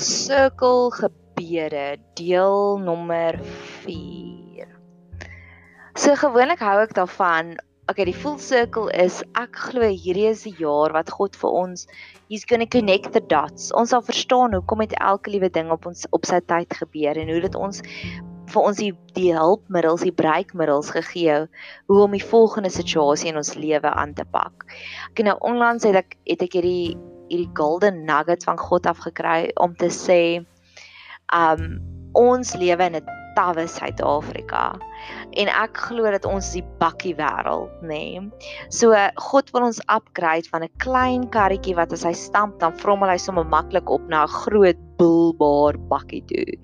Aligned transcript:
circle 0.00 0.90
gebeure 0.94 1.96
deel 2.14 2.78
nommer 2.82 3.38
4. 3.84 4.68
So 5.98 6.14
gewoonlik 6.14 6.62
hou 6.62 6.78
ek 6.82 6.94
daarvan 6.98 7.56
Okay, 7.88 8.04
die 8.04 8.12
full 8.12 8.36
circle 8.36 8.90
is 8.92 9.22
ek 9.40 9.56
glo 9.56 9.86
hierdie 9.88 10.26
is 10.28 10.42
die 10.44 10.52
jaar 10.60 10.92
wat 10.92 11.08
God 11.08 11.38
vir 11.40 11.54
ons 11.56 11.86
he's 12.28 12.44
going 12.44 12.60
to 12.60 12.68
connect 12.68 13.14
the 13.14 13.22
dots. 13.32 13.70
Ons 13.72 13.94
sal 13.94 14.04
verstaan 14.04 14.52
hoekom 14.52 14.84
het 14.84 14.92
elke 15.00 15.32
liewe 15.32 15.48
ding 15.48 15.72
op 15.72 15.88
ons 15.88 16.04
op 16.12 16.28
sy 16.28 16.42
tyd 16.52 16.76
gebeur 16.76 17.16
en 17.16 17.32
hoe 17.32 17.40
dit 17.46 17.56
ons 17.56 17.80
vir 18.52 18.60
ons 18.60 18.80
die 18.80 18.92
die 19.16 19.30
hulpmiddels, 19.32 20.04
die 20.04 20.12
breekmiddels 20.12 20.92
gegee 20.98 21.38
hoe 21.88 22.00
om 22.04 22.16
die 22.16 22.24
volgende 22.24 22.70
situasie 22.72 23.32
in 23.32 23.40
ons 23.40 23.56
lewe 23.56 23.88
aan 23.88 24.12
te 24.18 24.28
pak. 24.36 24.68
Ek 25.14 25.24
nou 25.24 25.38
onlangs 25.48 25.88
het 25.88 25.96
ek 26.04 26.18
het 26.28 26.44
ek 26.44 26.58
hierdie 26.60 26.92
hierdie 27.28 27.50
golden 27.54 28.04
nuggets 28.08 28.44
van 28.48 28.58
God 28.58 28.86
af 28.86 28.98
gekry 28.98 29.50
om 29.56 29.76
te 29.76 29.90
sê 29.92 30.22
um 31.34 31.78
ons 32.16 32.54
lewe 32.56 32.84
in 32.88 32.96
'n 32.96 33.18
tawwe 33.38 33.66
Suid-Afrika. 33.70 34.74
En 35.38 35.50
ek 35.52 35.78
glo 35.86 36.10
dat 36.10 36.26
ons 36.26 36.50
die 36.56 36.64
bakkie 36.82 37.14
wêreld, 37.18 37.70
nê. 37.86 38.18
Nee. 38.18 38.48
So 38.74 38.96
God 39.30 39.52
wil 39.54 39.68
ons 39.68 39.80
upgrade 39.86 40.50
van 40.50 40.64
'n 40.66 40.74
klein 40.82 41.28
karretjie 41.30 41.76
wat 41.78 41.92
as 41.92 42.02
hy 42.02 42.12
stamp 42.12 42.58
dan 42.58 42.74
vrom 42.82 43.02
hy 43.06 43.16
sommer 43.16 43.46
maklik 43.46 43.90
op 43.90 44.02
na 44.08 44.24
'n 44.24 44.34
groot 44.42 44.80
bulbaar 44.98 45.78
bakkie 45.88 46.24
toe. 46.26 46.58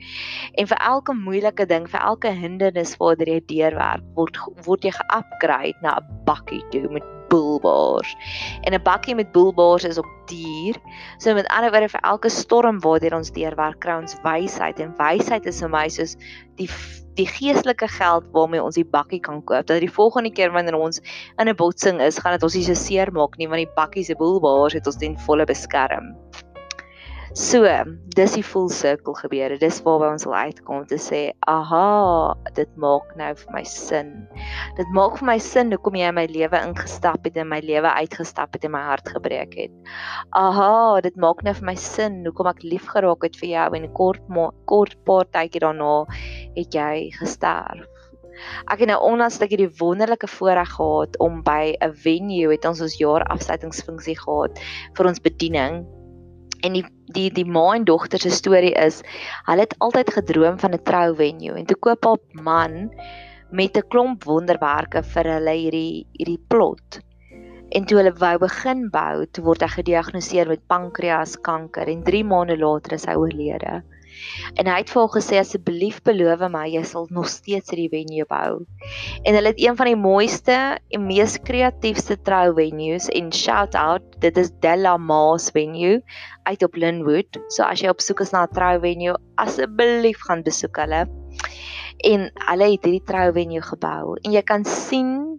En 0.58 0.66
vir 0.66 0.78
elke 0.78 1.14
moeilike 1.14 1.66
ding, 1.66 1.86
vir 1.86 2.00
elke 2.00 2.30
hindernis 2.30 2.96
waartoe 2.98 3.26
jy 3.26 3.40
deurwerk, 3.46 4.02
word 4.16 4.36
word 4.66 4.82
jy 4.82 4.90
ge-upgrade 4.90 5.78
na 5.82 5.98
'n 5.98 6.24
bakkie 6.26 6.62
toe 6.70 6.88
met 6.90 7.04
boelbaars. 7.34 8.16
En 8.62 8.74
'n 8.74 8.82
bakkie 8.82 9.14
met 9.14 9.32
boelbaars 9.32 9.84
is 9.84 9.98
op 9.98 10.10
duur. 10.30 10.76
So 11.18 11.34
met 11.34 11.48
ander 11.48 11.70
woorde 11.70 11.88
vir 11.88 12.00
elke 12.00 12.30
storm 12.30 12.80
waardeur 12.80 13.16
ons 13.18 13.32
deurwerk, 13.34 13.80
kry 13.80 13.96
ons 14.00 14.16
wysheid 14.22 14.80
en 14.80 14.94
wysheid 14.98 15.46
is 15.46 15.60
vir 15.60 15.72
my 15.72 15.88
soos 15.88 16.16
die 16.60 16.70
die 17.14 17.28
geestelike 17.30 17.86
geld 17.94 18.24
waarmee 18.34 18.62
ons 18.62 18.74
die 18.74 18.86
bakkie 18.96 19.20
kan 19.22 19.38
koop. 19.46 19.66
Dat 19.66 19.80
die 19.80 19.90
volgende 19.90 20.32
keer 20.34 20.50
wanneer 20.52 20.74
ons 20.74 21.00
in 21.38 21.48
'n 21.48 21.56
botsing 21.56 22.00
is, 22.00 22.18
gaan 22.18 22.32
dit 22.32 22.42
ons 22.42 22.54
nie 22.54 22.64
so 22.64 22.74
seer 22.74 23.12
maak 23.12 23.38
nie 23.38 23.48
want 23.48 23.62
die 23.62 23.74
bakkie 23.76 24.04
se 24.04 24.14
boelbaars 24.14 24.74
het 24.74 24.86
ons 24.86 24.96
ten 24.96 25.18
volle 25.18 25.44
beskerm. 25.46 26.23
So, 27.34 27.66
dis 28.14 28.36
die 28.36 28.44
full 28.46 28.68
circle 28.70 29.16
gebeure. 29.18 29.56
Dis 29.58 29.80
waarby 29.82 30.06
ons 30.14 30.22
wil 30.28 30.36
uitkom 30.46 30.84
te 30.86 30.94
sê, 31.02 31.32
"Aha, 31.50 32.36
dit 32.54 32.76
maak 32.78 33.16
nou 33.18 33.34
vir 33.34 33.52
my 33.52 33.64
sin. 33.64 34.28
Dit 34.76 34.86
maak 34.94 35.18
vir 35.18 35.26
my 35.26 35.38
sin 35.38 35.72
hoekom 35.72 35.96
jy 35.98 36.08
in 36.10 36.14
my 36.14 36.26
lewe 36.26 36.60
ingestap 36.62 37.24
het 37.24 37.36
en 37.36 37.48
my 37.48 37.58
lewe 37.58 37.90
uitgestap 37.90 38.52
het 38.52 38.64
en 38.64 38.70
my 38.70 38.82
hart 38.82 39.08
gebreek 39.08 39.54
het. 39.54 39.72
Aha, 40.30 41.00
dit 41.00 41.16
maak 41.16 41.42
nou 41.42 41.54
vir 41.54 41.66
my 41.66 41.74
sin 41.74 42.24
hoekom 42.24 42.46
ek 42.46 42.62
lief 42.62 42.86
geraak 42.86 43.24
het 43.24 43.34
vir 43.34 43.48
jou 43.48 43.74
en 43.74 43.92
kort 43.92 44.22
kort 44.66 45.04
paar 45.04 45.24
tydjie 45.24 45.60
daarna 45.60 46.06
het 46.54 46.70
jy 46.72 47.10
gesterf." 47.18 47.88
Ek 48.70 48.78
het 48.78 48.88
nou 48.88 49.00
onlangs 49.02 49.40
net 49.40 49.50
hierdie 49.50 49.74
wonderlike 49.80 50.28
voorreg 50.28 50.70
gehad 50.70 51.18
om 51.18 51.42
by 51.42 51.74
'n 51.80 51.92
venue 51.92 52.50
het 52.52 52.64
ons 52.64 52.80
ons 52.80 52.96
jaar 52.96 53.24
afsluitingsfunksie 53.24 54.18
gehad 54.18 54.60
vir 54.94 55.06
ons 55.06 55.18
bediening 55.18 55.84
en 56.64 56.78
die 56.78 56.84
die 57.16 57.28
die 57.36 57.46
ma 57.56 57.64
en 57.76 57.84
dogter 57.88 58.22
se 58.24 58.32
storie 58.32 58.74
is 58.80 59.02
hulle 59.48 59.66
het 59.66 59.74
altyd 59.86 60.12
gedroom 60.16 60.58
van 60.62 60.74
'n 60.74 60.84
trou 60.90 61.08
venue 61.20 61.56
en 61.60 61.66
toe 61.70 61.76
koop 61.86 62.06
op 62.12 62.22
man 62.48 62.90
met 63.50 63.76
'n 63.76 63.88
klomp 63.94 64.24
wonderwerke 64.24 65.02
vir 65.14 65.30
hulle 65.34 65.54
hierdie 65.62 66.06
hierdie 66.18 66.42
plot. 66.48 67.00
En 67.76 67.84
toe 67.84 67.98
hulle 67.98 68.14
wou 68.24 68.36
begin 68.38 68.88
bou 68.90 69.26
toe 69.26 69.44
word 69.44 69.62
hy 69.62 69.70
gediagnoseer 69.76 70.48
met 70.48 70.66
pankreaskanker 70.72 71.88
en 71.88 72.02
3 72.02 72.24
maande 72.24 72.56
later 72.58 72.92
is 72.98 73.06
hy 73.06 73.14
oorlede 73.14 73.82
En 74.60 74.68
hy 74.70 74.76
het 74.80 74.90
vir 74.92 75.00
hom 75.02 75.10
gesê 75.14 75.38
asseblief 75.40 76.00
beloof 76.06 76.44
my 76.52 76.64
jy 76.70 76.82
sal 76.88 77.08
nog 77.10 77.28
steeds 77.32 77.72
hierdie 77.72 77.90
venue 77.92 78.26
bou. 78.30 78.64
En 79.24 79.36
hulle 79.36 79.52
het 79.52 79.60
een 79.60 79.76
van 79.76 79.90
die 79.90 79.98
mooiste 79.98 80.58
en 80.96 81.06
mees 81.08 81.36
kreatiefste 81.48 82.16
trou 82.26 82.54
venues 82.56 83.08
en 83.12 83.32
shout 83.32 83.74
out, 83.78 84.06
dit 84.24 84.36
is 84.40 84.52
Della 84.64 84.96
Maas 84.96 85.50
venue 85.54 86.00
uit 86.44 86.62
op 86.62 86.76
Linwood. 86.76 87.40
So 87.48 87.64
as 87.66 87.82
jy 87.82 87.92
op 87.92 88.02
soek 88.04 88.24
is 88.24 88.32
na 88.32 88.44
'n 88.44 88.54
trou 88.54 88.80
venue, 88.80 89.16
asseblief 89.36 90.20
gaan 90.28 90.42
besoek 90.42 90.76
hulle. 90.76 91.06
En 92.04 92.30
hulle 92.50 92.70
het 92.72 92.84
hierdie 92.84 93.04
trou 93.06 93.32
venue 93.32 93.62
gebou 93.62 94.16
en 94.22 94.32
jy 94.32 94.42
kan 94.42 94.64
sien 94.64 95.33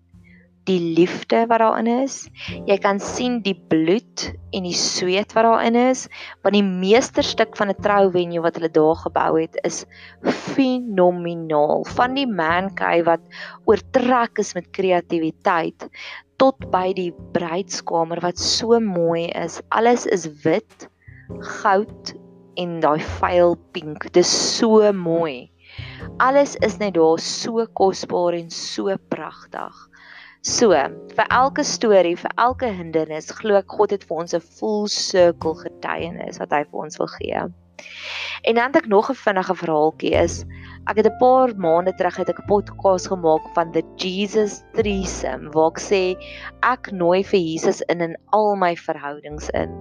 die 0.65 0.79
liefde 0.97 1.45
wat 1.49 1.61
daarin 1.61 1.87
is. 1.87 2.25
Jy 2.65 2.77
kan 2.81 2.99
sien 3.01 3.39
die 3.45 3.55
bloed 3.69 4.25
en 4.55 4.65
die 4.65 4.75
sweet 4.77 5.35
wat 5.37 5.45
daarin 5.45 5.77
is, 5.77 6.05
want 6.45 6.57
die 6.57 6.65
meesterstuk 6.65 7.55
van 7.59 7.69
'n 7.69 7.81
trouwenue 7.85 8.41
wat 8.41 8.57
hulle 8.57 8.71
daar 8.73 8.97
gebou 9.05 9.41
het 9.41 9.59
is 9.63 9.85
fenomenaal. 10.23 11.85
Van 11.95 12.15
die 12.17 12.27
man 12.27 12.73
cave 12.73 13.05
wat 13.05 13.23
oortrek 13.65 14.41
is 14.41 14.53
met 14.53 14.71
kreatiwiteit 14.71 15.89
tot 16.37 16.59
by 16.71 16.91
die 16.93 17.11
bruidskamer 17.33 18.19
wat 18.21 18.39
so 18.39 18.79
mooi 18.79 19.29
is. 19.37 19.61
Alles 19.69 20.05
is 20.05 20.27
wit, 20.43 20.89
goud 21.61 22.15
en 22.57 22.79
daai 22.79 23.01
vuil 23.19 23.55
pink. 23.71 24.09
Dit 24.11 24.23
is 24.25 24.57
so 24.57 24.91
mooi. 24.93 25.51
Alles 26.23 26.55
is 26.63 26.77
net 26.79 26.95
daar 26.95 27.19
so 27.19 27.65
kosbaar 27.73 28.33
en 28.33 28.49
so 28.49 28.95
pragtig. 29.09 29.75
So, 30.45 30.77
vir 31.17 31.29
elke 31.33 31.63
storie, 31.65 32.13
vir 32.21 32.33
elke 32.37 32.67
hindernis, 32.69 33.31
glo 33.33 33.57
ek 33.57 33.71
God 33.73 33.95
het 33.95 34.03
vir 34.05 34.19
ons 34.21 34.35
'n 34.37 34.43
full 34.45 34.83
circle 34.93 35.55
getuienis 35.57 36.37
wat 36.37 36.51
hy 36.53 36.59
vir 36.69 36.81
ons 36.83 36.99
wil 37.01 37.09
gee. 37.15 37.39
En 38.45 38.53
dan 38.53 38.69
het 38.69 38.83
ek 38.83 38.87
nog 38.93 39.09
'n 39.09 39.17
vinnige 39.17 39.55
verhaaltjie 39.57 40.13
is 40.13 40.45
ek 40.85 41.01
het 41.01 41.09
'n 41.09 41.17
paar 41.17 41.55
maande 41.57 41.95
terug 41.97 42.17
het 42.21 42.29
ek 42.29 42.43
'n 42.43 42.45
podcast 42.45 43.09
gemaak 43.09 43.41
van 43.55 43.71
the 43.71 43.81
Jesus 43.97 44.61
threesome 44.77 45.49
waar 45.49 45.73
ek 45.73 45.81
sê 45.81 46.03
ek 46.61 46.91
nooi 46.91 47.23
vir 47.23 47.39
Jesus 47.39 47.81
in 47.89 48.01
in 48.01 48.15
al 48.29 48.55
my 48.55 48.75
verhoudings 48.75 49.49
in. 49.49 49.73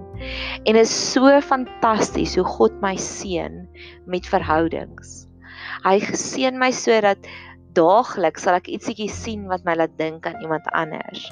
En 0.65 0.75
is 0.75 1.11
so 1.13 1.41
fantasties 1.41 2.35
hoe 2.35 2.45
God 2.57 2.81
my 2.81 2.95
seën 2.95 3.69
met 4.07 4.25
verhoudings. 4.25 5.27
Hy 5.83 5.99
geseën 5.99 6.57
my 6.57 6.71
sodat 6.71 7.21
daagliks 7.75 8.45
sal 8.45 8.57
ek 8.57 8.69
ietsiekie 8.71 9.09
sien 9.11 9.45
wat 9.51 9.65
my 9.67 9.75
laat 9.77 9.93
dink 9.99 10.25
aan 10.29 10.39
iemand 10.43 10.67
anders. 10.77 11.27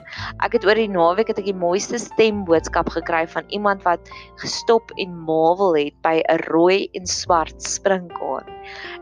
Ek 0.45 0.57
het 0.57 0.67
oor 0.67 0.77
die 0.79 0.89
naweek 0.91 1.31
het 1.31 1.39
ek 1.41 1.47
die 1.49 1.55
mooiste 1.57 1.99
stemboodskap 2.01 2.91
gekry 2.93 3.23
van 3.31 3.47
iemand 3.55 3.83
wat 3.87 4.11
gestop 4.41 4.91
en 5.01 5.15
marvel 5.27 5.77
het 5.79 5.95
by 6.05 6.21
'n 6.21 6.43
rooi 6.51 6.89
en 6.93 7.07
swart 7.07 7.63
springkaan. 7.63 8.47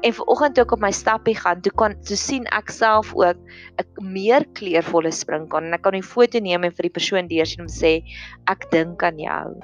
En 0.02 0.14
vanoggend 0.14 0.56
toe 0.56 0.64
ek 0.64 0.72
op 0.78 0.82
my 0.82 0.92
stappie 0.92 1.36
gaan, 1.36 1.62
toe 1.62 1.74
kan 1.74 1.98
toe 2.06 2.18
sien 2.18 2.46
ek 2.52 2.70
self 2.70 3.14
ook 3.16 3.38
'n 3.82 4.14
meer 4.14 4.46
kleurvolle 4.54 5.12
springkaan 5.12 5.66
en 5.66 5.74
ek 5.74 5.82
kan 5.82 5.96
'n 5.96 6.02
foto 6.04 6.40
neem 6.40 6.64
en 6.64 6.72
vir 6.72 6.90
die 6.90 6.98
persoon 6.98 7.28
deursien 7.28 7.62
om 7.62 7.68
sê 7.68 8.04
ek 8.48 8.72
dink 8.72 9.04
aan 9.04 9.20
jou. 9.20 9.60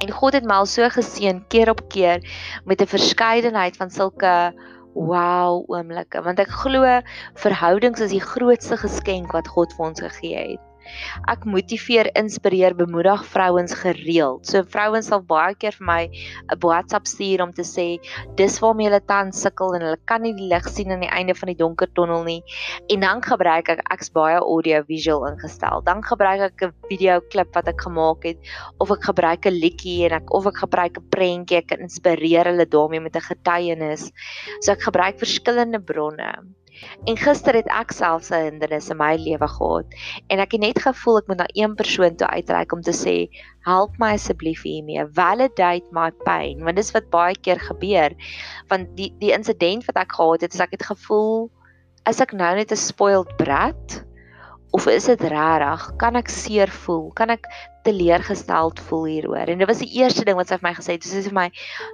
En 0.00 0.10
God 0.10 0.32
het 0.32 0.44
my 0.48 0.62
al 0.62 0.66
so 0.66 0.88
geseën 0.88 1.42
keer 1.52 1.68
op 1.68 1.82
keer 1.92 2.24
met 2.64 2.80
'n 2.80 2.86
verskeidenheid 2.86 3.76
van 3.76 3.90
sulke 3.90 4.52
wow 4.94 5.64
oomblikke 5.68 6.22
want 6.26 6.42
ek 6.42 6.50
glo 6.62 6.82
verhoudings 7.44 8.00
is 8.00 8.14
die 8.14 8.24
grootste 8.24 8.78
geskenk 8.80 9.32
wat 9.36 9.48
God 9.48 9.72
vir 9.76 9.86
ons 9.86 10.02
gegee 10.06 10.42
het. 10.52 10.69
Ek 11.30 11.44
motiveer, 11.44 12.10
inspireer, 12.18 12.74
bemoedig 12.74 13.24
vrouens 13.32 13.74
gereeld. 13.74 14.46
So 14.46 14.62
vrouens 14.62 15.10
sal 15.10 15.22
baie 15.22 15.54
keer 15.54 15.76
vir 15.78 15.86
my 15.86 16.02
'n 16.06 16.58
WhatsApp 16.62 17.06
stuur 17.06 17.42
om 17.42 17.52
te 17.52 17.62
sê 17.62 17.98
dis 18.36 18.58
waarmee 18.60 18.88
hulle 18.88 19.00
tans 19.06 19.40
sukkel 19.42 19.74
en 19.74 19.82
hulle 19.86 20.00
kan 20.06 20.22
nie 20.22 20.34
die 20.34 20.48
lig 20.48 20.68
sien 20.68 20.92
aan 20.92 21.04
die 21.04 21.10
einde 21.10 21.34
van 21.34 21.52
die 21.52 21.58
donker 21.62 21.88
tonnel 21.94 22.24
nie. 22.24 22.42
En 22.88 23.00
dan 23.00 23.22
gebruik 23.22 23.68
ek 23.68 23.82
ek's 23.92 24.10
baie 24.10 24.38
audio 24.38 24.82
visual 24.88 25.26
ingestel. 25.32 25.82
Dan 25.82 26.02
gebruik 26.02 26.40
ek 26.40 26.62
'n 26.62 26.72
video 26.88 27.20
klip 27.20 27.54
wat 27.54 27.68
ek 27.68 27.80
gemaak 27.80 28.24
het 28.24 28.38
of 28.78 28.90
ek 28.90 29.02
gebruik 29.04 29.46
'n 29.46 29.60
liedjie 29.60 30.06
en 30.06 30.12
ek 30.20 30.34
of 30.34 30.46
ek 30.46 30.56
gebruik 30.64 30.98
'n 30.98 31.08
prentjie 31.10 31.58
ek 31.58 31.78
inspireer 31.78 32.46
hulle 32.46 32.66
daarmee 32.66 33.00
met 33.00 33.16
'n 33.16 33.20
getuienis. 33.20 34.12
So 34.60 34.72
ek 34.72 34.82
gebruik 34.82 35.18
verskillende 35.18 35.80
bronne. 35.80 36.59
En 37.04 37.16
gister 37.16 37.54
het 37.54 37.68
ek 37.68 37.92
self 37.96 38.30
'n 38.30 38.44
hindernis 38.46 38.90
in 38.90 38.96
my 38.96 39.14
lewe 39.16 39.48
gehad 39.48 39.86
en 40.28 40.38
ek 40.44 40.52
het 40.52 40.60
net 40.60 40.82
gevoel 40.86 41.18
ek 41.20 41.28
moet 41.28 41.40
na 41.42 41.48
een 41.52 41.74
persoon 41.74 42.16
toe 42.16 42.28
uitreik 42.28 42.72
om 42.72 42.82
te 42.82 42.94
sê 42.96 43.16
help 43.68 43.98
my 43.98 44.12
asseblief 44.18 44.62
hiermee. 44.62 45.06
Validate 45.12 45.86
my 45.92 46.10
pain. 46.24 46.64
Want 46.64 46.76
dis 46.76 46.92
wat 46.96 47.10
baie 47.10 47.36
keer 47.36 47.60
gebeur 47.60 48.16
want 48.68 48.96
die 48.96 49.12
die 49.20 49.32
insident 49.32 49.84
wat 49.84 49.96
ek 49.96 50.12
gehad 50.12 50.40
het 50.40 50.54
is 50.54 50.60
ek 50.60 50.76
het 50.78 50.86
gevoel 50.92 51.50
is 52.08 52.20
ek 52.20 52.32
nou 52.32 52.54
net 52.56 52.72
'n 52.72 52.76
spoiled 52.76 53.36
brat 53.36 54.04
of 54.70 54.86
is 54.86 55.08
dit 55.10 55.22
regtig 55.32 55.86
kan 55.98 56.16
ek 56.20 56.30
seer 56.32 56.70
voel? 56.84 57.10
Kan 57.18 57.32
ek 57.34 57.48
teleurgesteld 57.86 58.80
voel 58.88 59.04
hieroor? 59.10 59.50
En 59.50 59.58
dit 59.58 59.68
was 59.68 59.82
die 59.82 59.90
eerste 59.98 60.24
ding 60.28 60.38
wat 60.38 60.50
sy 60.50 60.60
vir 60.60 60.68
my 60.68 60.74
gesê 60.78 60.96
het. 60.96 61.06
Sy 61.06 61.20
sê 61.20 61.26
vir 61.28 61.38
my 61.40 61.48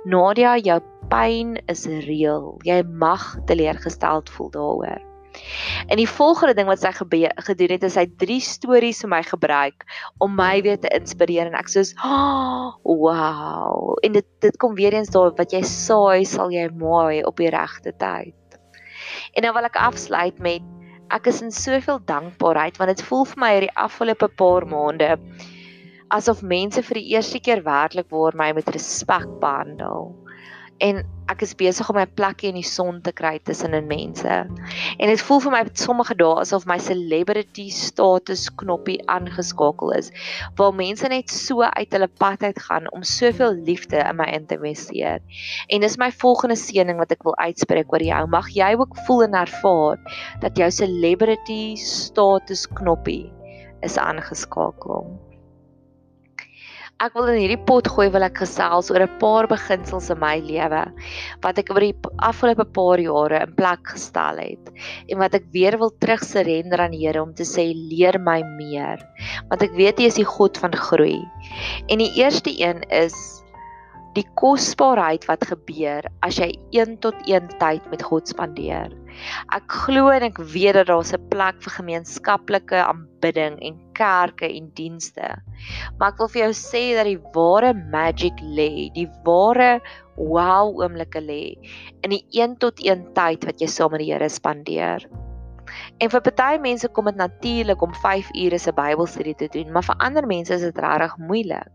Nadia 0.04 0.56
jou 0.60 0.78
pyn 1.10 1.56
is 1.72 1.86
reëel 1.86 2.56
jy 2.66 2.80
mag 2.86 3.34
teleurgesteld 3.48 4.32
voel 4.36 4.50
daaroor. 4.54 5.04
En 5.86 6.00
die 6.00 6.08
volgende 6.08 6.54
ding 6.56 6.68
wat 6.68 6.80
sy 6.80 6.92
gedoen 6.96 7.74
het 7.74 7.84
is 7.86 7.96
hy 7.98 8.06
drie 8.20 8.40
stories 8.40 9.02
vir 9.04 9.12
my 9.12 9.22
gebruik 9.26 9.84
om 10.24 10.32
my 10.36 10.60
weer 10.64 10.78
te 10.80 10.90
inspireer. 10.96 11.50
En 11.50 11.58
ek 11.58 11.70
soos 11.72 11.92
oh, 12.04 12.72
wow. 12.84 13.96
En 14.06 14.16
dit 14.16 14.28
dit 14.44 14.56
kom 14.60 14.76
weer 14.78 14.96
eens 14.96 15.12
daar 15.14 15.34
wat 15.36 15.52
jy 15.52 15.62
saai 15.66 16.24
sal 16.28 16.52
jy 16.54 16.68
mooi 16.72 17.22
op 17.24 17.36
die 17.40 17.52
regte 17.52 17.92
tyd. 18.00 18.34
En 19.36 19.44
nou 19.44 19.52
wil 19.56 19.68
ek 19.68 19.78
afsluit 19.80 20.38
met 20.42 20.64
ek 21.14 21.28
is 21.30 21.42
in 21.42 21.52
soveel 21.54 22.00
dankbaarheid 22.10 22.78
want 22.80 22.90
dit 22.94 23.06
voel 23.08 23.24
vir 23.32 23.40
my 23.42 23.50
hierdie 23.54 23.76
afgelope 23.86 24.28
paar 24.42 24.66
maande 24.66 25.10
asof 26.16 26.42
mense 26.42 26.82
vir 26.88 27.00
die 27.00 27.08
eerste 27.14 27.40
keer 27.48 27.62
werklik 27.66 28.10
waar 28.14 28.36
my 28.38 28.52
met 28.56 28.70
respek 28.74 29.26
behandel 29.42 30.10
en 30.78 31.04
ek 31.26 31.42
is 31.42 31.54
besig 31.58 31.88
om 31.90 31.96
my 31.98 32.04
plekkie 32.06 32.48
in 32.52 32.58
die 32.60 32.66
son 32.66 33.00
te 33.02 33.10
kry 33.16 33.34
tussen 33.48 33.74
in 33.74 33.88
mense. 33.90 34.34
En 35.02 35.10
dit 35.10 35.22
voel 35.26 35.40
vir 35.42 35.54
my 35.54 35.62
sommige 35.78 36.14
dae 36.20 36.42
asof 36.42 36.66
my 36.70 36.76
celebrity 36.82 37.66
status 37.74 38.46
knoppie 38.62 38.98
aangeskakel 39.10 39.90
is, 39.96 40.12
waar 40.58 40.74
mense 40.76 41.10
net 41.10 41.32
so 41.32 41.66
uit 41.66 41.96
hulle 41.96 42.10
pad 42.22 42.46
uit 42.46 42.62
gaan 42.68 42.86
om 42.94 43.02
soveel 43.02 43.58
liefde 43.66 43.98
in 44.04 44.20
my 44.20 44.28
in 44.38 44.46
te 44.46 44.60
investeer. 44.60 45.20
En 45.66 45.82
dis 45.82 45.98
my 45.98 46.12
volgende 46.22 46.58
seëning 46.60 47.02
wat 47.02 47.14
ek 47.16 47.26
wil 47.26 47.36
uitspreek 47.42 47.92
oor 47.92 48.06
jou. 48.06 48.22
Mag 48.30 48.52
jy 48.54 48.72
ook 48.78 48.94
voel 49.06 49.26
en 49.26 49.40
ervaar 49.42 50.02
dat 50.44 50.58
jou 50.58 50.70
celebrity 50.70 51.74
status 51.80 52.68
knoppie 52.78 53.26
is 53.86 53.98
aangeskakel. 54.00 55.25
Ek 56.96 57.12
wil 57.12 57.26
in 57.28 57.42
hierdie 57.42 57.60
pot 57.68 57.84
gooi 57.92 58.06
wil 58.08 58.24
ek 58.24 58.38
gesels 58.40 58.86
oor 58.88 59.02
'n 59.04 59.18
paar 59.20 59.44
beginsels 59.50 60.06
in 60.14 60.16
my 60.22 60.38
lewe 60.40 60.80
wat 61.44 61.58
ek 61.60 61.68
oor 61.74 61.84
die 61.84 62.12
afgelope 62.24 62.64
paar 62.78 63.02
jare 63.04 63.42
in 63.44 63.52
plek 63.58 63.82
gestel 63.92 64.40
het 64.40 64.70
en 65.12 65.20
wat 65.20 65.36
ek 65.36 65.44
weer 65.52 65.76
wil 65.76 65.92
terugsurrender 66.00 66.80
aan 66.80 66.96
die 66.96 67.02
Here 67.04 67.20
om 67.20 67.34
te 67.36 67.44
sê 67.44 67.68
leer 67.76 68.16
my 68.16 68.38
meer 68.56 69.04
want 69.50 69.66
ek 69.68 69.76
weet 69.76 70.00
hy 70.00 70.08
is 70.08 70.16
die 70.16 70.24
God 70.24 70.56
van 70.56 70.72
groei. 70.72 71.20
En 71.92 72.00
die 72.00 72.14
eerste 72.16 72.56
een 72.56 72.80
is 72.88 73.12
die 74.16 74.24
kosbaarheid 74.40 75.28
wat 75.28 75.44
gebeur 75.52 76.08
as 76.24 76.40
jy 76.40 76.54
1 76.72 76.96
tot 77.04 77.20
1 77.28 77.58
tyd 77.60 77.84
met 77.92 78.08
God 78.08 78.24
spandeer. 78.24 78.88
Ek 79.52 79.68
glo 79.84 80.08
en 80.08 80.24
ek 80.32 80.40
weet 80.40 80.80
dat 80.80 80.88
daar 80.88 81.04
'n 81.04 81.28
plek 81.28 81.60
vir 81.60 81.76
gemeenskaplike 81.76 82.80
aanbidding 82.80 83.60
en 83.60 83.85
kerke 83.96 84.48
en 84.48 84.70
dienste. 84.78 85.34
Maar 85.98 86.12
ek 86.12 86.22
wil 86.22 86.32
vir 86.34 86.42
jou 86.44 86.52
sê 86.60 86.82
dat 86.98 87.08
die 87.08 87.20
ware 87.36 87.72
magic 87.92 88.40
lê, 88.42 88.88
die 88.96 89.08
ware 89.26 89.76
wow 90.16 90.72
oomblikke 90.80 91.20
lê 91.20 91.42
in 92.04 92.14
die 92.14 92.24
1 92.32 92.58
tot 92.64 92.80
1 92.80 93.08
tyd 93.16 93.44
wat 93.48 93.60
jy 93.60 93.68
saam 93.68 93.96
met 93.96 94.04
die 94.04 94.12
Here 94.12 94.28
spandeer. 94.32 95.04
En 96.00 96.12
vir 96.12 96.22
party 96.28 96.60
mense 96.62 96.88
kom 96.94 97.08
dit 97.10 97.18
natuurlik 97.18 97.82
om 97.82 97.94
5 98.04 98.30
ure 98.44 98.58
se 98.58 98.72
Bybelstudie 98.76 99.34
te 99.40 99.48
doen, 99.52 99.72
maar 99.72 99.84
vir 99.88 99.98
ander 100.04 100.28
mense 100.28 100.54
is 100.54 100.64
dit 100.64 100.84
regtig 100.84 101.16
moeilik. 101.18 101.72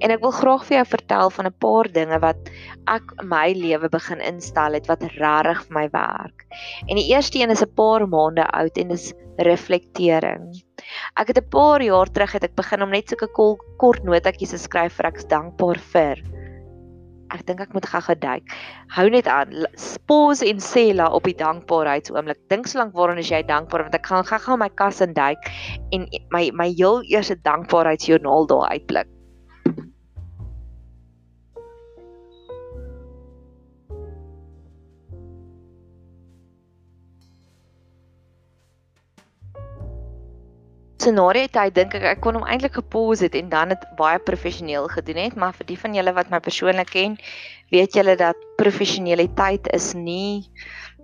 En 0.00 0.12
ek 0.14 0.22
wil 0.24 0.32
graag 0.32 0.64
vir 0.68 0.78
jou 0.78 0.86
vertel 0.94 1.32
van 1.36 1.46
'n 1.48 1.58
paar 1.64 1.88
dinge 1.92 2.18
wat 2.24 2.50
ek 2.88 3.12
in 3.22 3.28
my 3.28 3.52
lewe 3.52 3.88
begin 3.92 4.20
instel 4.20 4.78
het 4.78 4.88
wat 4.88 5.04
regtig 5.20 5.60
vir 5.66 5.76
my 5.78 5.86
werk. 5.92 6.46
En 6.88 6.96
die 6.96 7.08
eerste 7.12 7.38
een 7.38 7.50
is 7.50 7.62
'n 7.62 7.74
paar 7.74 8.08
maande 8.08 8.46
oud 8.50 8.78
en 8.78 8.88
dis 8.88 9.12
reflektering. 9.36 10.48
Ek 11.18 11.28
het 11.32 11.38
'n 11.38 11.48
paar 11.50 11.82
jaar 11.82 12.06
terug 12.06 12.32
het 12.32 12.44
ek 12.44 12.54
begin 12.54 12.82
om 12.82 12.90
net 12.90 13.08
sulke 13.08 13.28
kort 13.78 14.04
notetjies 14.04 14.50
te 14.50 14.58
skryf 14.58 14.94
vir 14.96 15.06
ek's 15.06 15.26
dankbaar 15.26 15.78
vir. 15.92 16.22
Ek 17.30 17.46
dink 17.46 17.60
ek 17.60 17.74
moet 17.74 17.86
gou-gou 17.86 18.14
duik. 18.18 18.42
Hou 18.96 19.08
net 19.10 19.26
aan. 19.26 19.66
Pause 20.06 20.46
en 20.46 20.58
sê 20.58 20.94
la 20.94 21.06
op 21.14 21.24
die 21.24 21.34
dankbaarheidsoomblik. 21.34 22.38
Dink 22.48 22.66
so 22.66 22.78
lank 22.78 22.94
waaraan 22.94 23.18
is 23.18 23.30
jy 23.30 23.42
dankbaar 23.42 23.82
want 23.82 23.94
ek 23.94 24.06
gaan 24.06 24.24
gou-gou 24.24 24.56
my 24.56 24.68
kas 24.68 25.00
in 25.00 25.14
duik 25.14 25.38
en 25.92 26.08
my 26.30 26.50
my 26.52 26.68
heel 26.74 27.02
eerste 27.02 27.36
dankbaarheidsjoernaal 27.42 28.46
daar 28.46 28.70
uitblik. 28.70 29.06
Scenario 41.00 41.46
het 41.46 41.56
hy 41.56 41.68
dink 41.74 41.94
ek 41.96 42.04
ek 42.14 42.20
kon 42.24 42.36
hom 42.38 42.46
eintlik 42.48 42.76
gepause 42.78 43.24
het 43.26 43.36
en 43.38 43.48
dan 43.52 43.72
dit 43.72 43.86
baie 43.98 44.20
professioneel 44.26 44.88
gedoen 44.92 45.22
het, 45.24 45.36
maar 45.36 45.56
vir 45.56 45.70
die 45.72 45.78
van 45.80 45.96
julle 45.96 46.14
wat 46.16 46.30
my 46.32 46.40
persoonlik 46.44 46.92
ken, 46.92 47.16
weet 47.72 47.96
julle 47.96 48.16
dat 48.20 48.38
professionaliteit 48.60 49.68
is 49.76 49.92
nie 49.94 50.50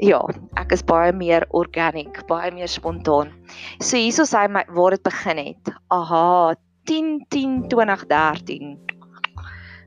ja, 0.02 0.20
ek 0.60 0.74
is 0.76 0.84
baie 0.84 1.12
meer 1.16 1.46
organic, 1.56 2.20
baie 2.28 2.50
meer 2.54 2.68
spontaan. 2.68 3.32
So 3.80 3.96
hierso 3.96 4.26
sê 4.28 4.46
my 4.52 4.66
waar 4.76 4.96
dit 4.96 5.04
begin 5.06 5.40
het. 5.40 5.72
Aha, 5.94 6.54
10 6.90 7.26
10 7.32 7.68
2013. 7.72 8.76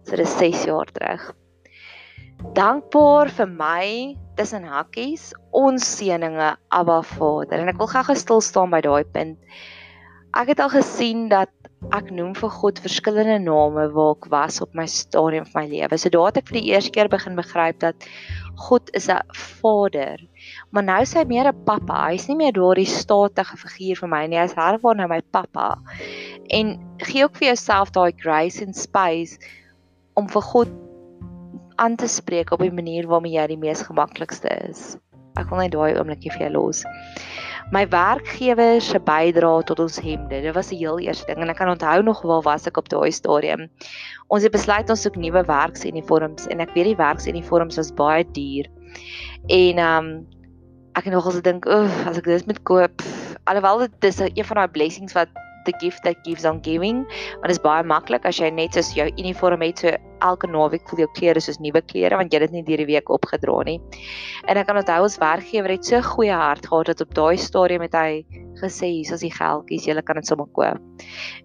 So 0.08 0.16
dit 0.18 0.26
is 0.26 0.38
6 0.38 0.66
jaar 0.70 0.90
terug. 0.96 1.30
Dankbaar 2.56 3.30
vir 3.36 3.50
my 3.52 3.86
tussen 4.40 4.64
hakkies 4.64 5.34
ons 5.52 5.84
seëninge 5.98 6.54
Abba 6.72 7.02
Vader 7.04 7.60
en 7.60 7.72
ek 7.72 7.82
wil 7.82 7.92
gou 7.92 8.16
stil 8.16 8.42
staan 8.42 8.72
by 8.72 8.80
daai 8.86 9.04
punt 9.04 9.36
ek 10.38 10.54
het 10.54 10.60
al 10.60 10.70
gesien 10.70 11.28
dat 11.32 11.50
ek 11.96 12.10
noem 12.12 12.34
vir 12.36 12.52
God 12.52 12.82
verskillende 12.84 13.38
name 13.42 13.86
waar 13.96 14.18
ek 14.18 14.28
was 14.34 14.60
op 14.62 14.74
my 14.76 14.86
stadium 14.92 15.46
van 15.48 15.64
my 15.64 15.70
lewe. 15.72 15.98
So 15.98 16.12
daar 16.14 16.28
het 16.30 16.42
ek 16.42 16.50
vir 16.52 16.60
die 16.60 16.74
eerste 16.74 16.92
keer 16.94 17.10
begin 17.10 17.40
begryp 17.40 17.80
dat 17.82 18.08
God 18.60 18.92
is 18.94 19.08
'n 19.10 19.24
Vader. 19.34 20.20
Maar 20.72 20.84
nou 20.84 21.02
sê 21.06 21.24
hy 21.24 21.26
meer 21.26 21.48
'n 21.48 21.64
pappa. 21.66 22.10
Hy's 22.12 22.28
nie 22.28 22.36
meer 22.36 22.54
daardie 22.54 22.86
statige 22.86 23.58
figuur 23.58 23.96
vir 23.96 24.10
my 24.10 24.28
nie. 24.28 24.38
Hy's 24.38 24.54
herwaar 24.54 24.96
nou 24.96 25.08
my 25.08 25.22
pappa. 25.32 25.80
En 26.50 26.78
gee 26.98 27.24
ook 27.24 27.36
vir 27.36 27.48
jouself 27.56 27.92
daai 27.92 28.12
grace 28.12 28.62
and 28.66 28.76
space 28.76 29.40
om 30.16 30.28
vir 30.28 30.42
God 30.42 30.70
aan 31.78 31.96
te 31.96 32.08
spreek 32.08 32.52
op 32.52 32.62
'n 32.62 32.76
manier 32.76 33.08
waarmee 33.08 33.40
jy 33.40 33.48
die 33.48 33.58
mees 33.58 33.82
gemaklikste 33.82 34.50
is. 34.70 34.98
Ek 35.40 35.50
wil 35.52 35.64
net 35.64 35.76
daai 35.76 35.98
oombliekie 35.98 36.34
vir 36.36 36.48
jou 36.48 36.54
los 36.58 36.86
my 37.72 37.84
werkgewer 37.92 38.80
se 38.82 38.98
bydrae 39.06 39.66
tot 39.70 39.82
ons 39.84 40.00
hemde. 40.02 40.42
Dit 40.42 40.56
was 40.56 40.72
die 40.72 40.80
heel 40.82 40.98
eerste 41.06 41.28
ding 41.30 41.44
en 41.44 41.52
ek 41.54 41.60
kan 41.62 41.70
onthou 41.70 42.02
nog 42.06 42.24
waar 42.26 42.42
was 42.48 42.66
ek 42.70 42.80
op 42.82 42.90
daai 42.90 43.12
stadium. 43.14 43.68
Ons 44.34 44.46
het 44.48 44.54
besluit 44.54 44.90
ons 44.90 45.06
soek 45.06 45.20
nuwe 45.22 45.44
werksuniforms 45.46 46.50
en 46.50 46.66
ek 46.66 46.74
weet 46.74 46.92
die 46.92 47.00
werksuniforms 47.00 47.78
was 47.78 47.94
baie 47.94 48.26
duur. 48.34 48.70
En 49.48 49.84
ehm 49.86 50.10
um, 50.10 50.12
ek 50.98 51.06
het 51.06 51.14
nogal 51.14 51.38
gedink, 51.38 51.68
"Oef, 51.70 51.94
as 52.10 52.18
ek 52.18 52.26
dit 52.26 52.48
moet 52.50 52.64
koop, 52.66 53.04
alhoewel 53.46 53.86
dit 53.86 54.04
is 54.10 54.20
een 54.20 54.46
van 54.46 54.58
daai 54.58 54.68
blessings 54.74 55.14
wat 55.14 55.30
the 55.70 55.78
gift 55.80 56.04
that 56.04 56.24
gives 56.28 56.46
on 56.50 56.62
giving 56.66 57.06
want 57.06 57.48
dit 57.48 57.58
is 57.58 57.64
baie 57.64 57.86
maklik 57.96 58.26
as 58.26 58.42
jy 58.42 58.50
net 58.52 58.78
soos 58.78 58.94
jou 58.98 59.08
uniform 59.18 59.62
het 59.66 59.86
so 59.86 59.96
elke 60.26 60.50
naweek 60.52 60.88
voel 60.90 61.04
jou 61.04 61.10
klere 61.16 61.42
soos 61.44 61.60
nuwe 61.64 61.82
klere 61.92 62.18
want 62.20 62.34
jy 62.34 62.40
het 62.40 62.50
dit 62.50 62.58
nie 62.58 62.66
deur 62.68 62.84
die 62.84 62.90
week 62.90 63.10
opgedra 63.14 63.58
nie. 63.68 63.78
En 64.48 64.60
ek 64.60 64.68
kan 64.70 64.80
onthou 64.80 65.02
ons 65.06 65.18
werkgewer 65.22 65.76
het 65.76 65.88
so 65.88 66.02
goeie 66.06 66.36
hart 66.36 66.68
gehad 66.68 66.92
dat 66.92 67.04
op 67.06 67.14
daai 67.18 67.38
stadium 67.40 67.86
het 67.88 67.96
hy 67.98 68.24
gesê 68.60 68.92
hier 68.92 69.14
is 69.16 69.24
die 69.24 69.34
geldjies 69.34 69.88
jy 69.88 69.98
kan 70.06 70.20
dit 70.20 70.28
sommer 70.28 70.50
koop. 70.56 70.80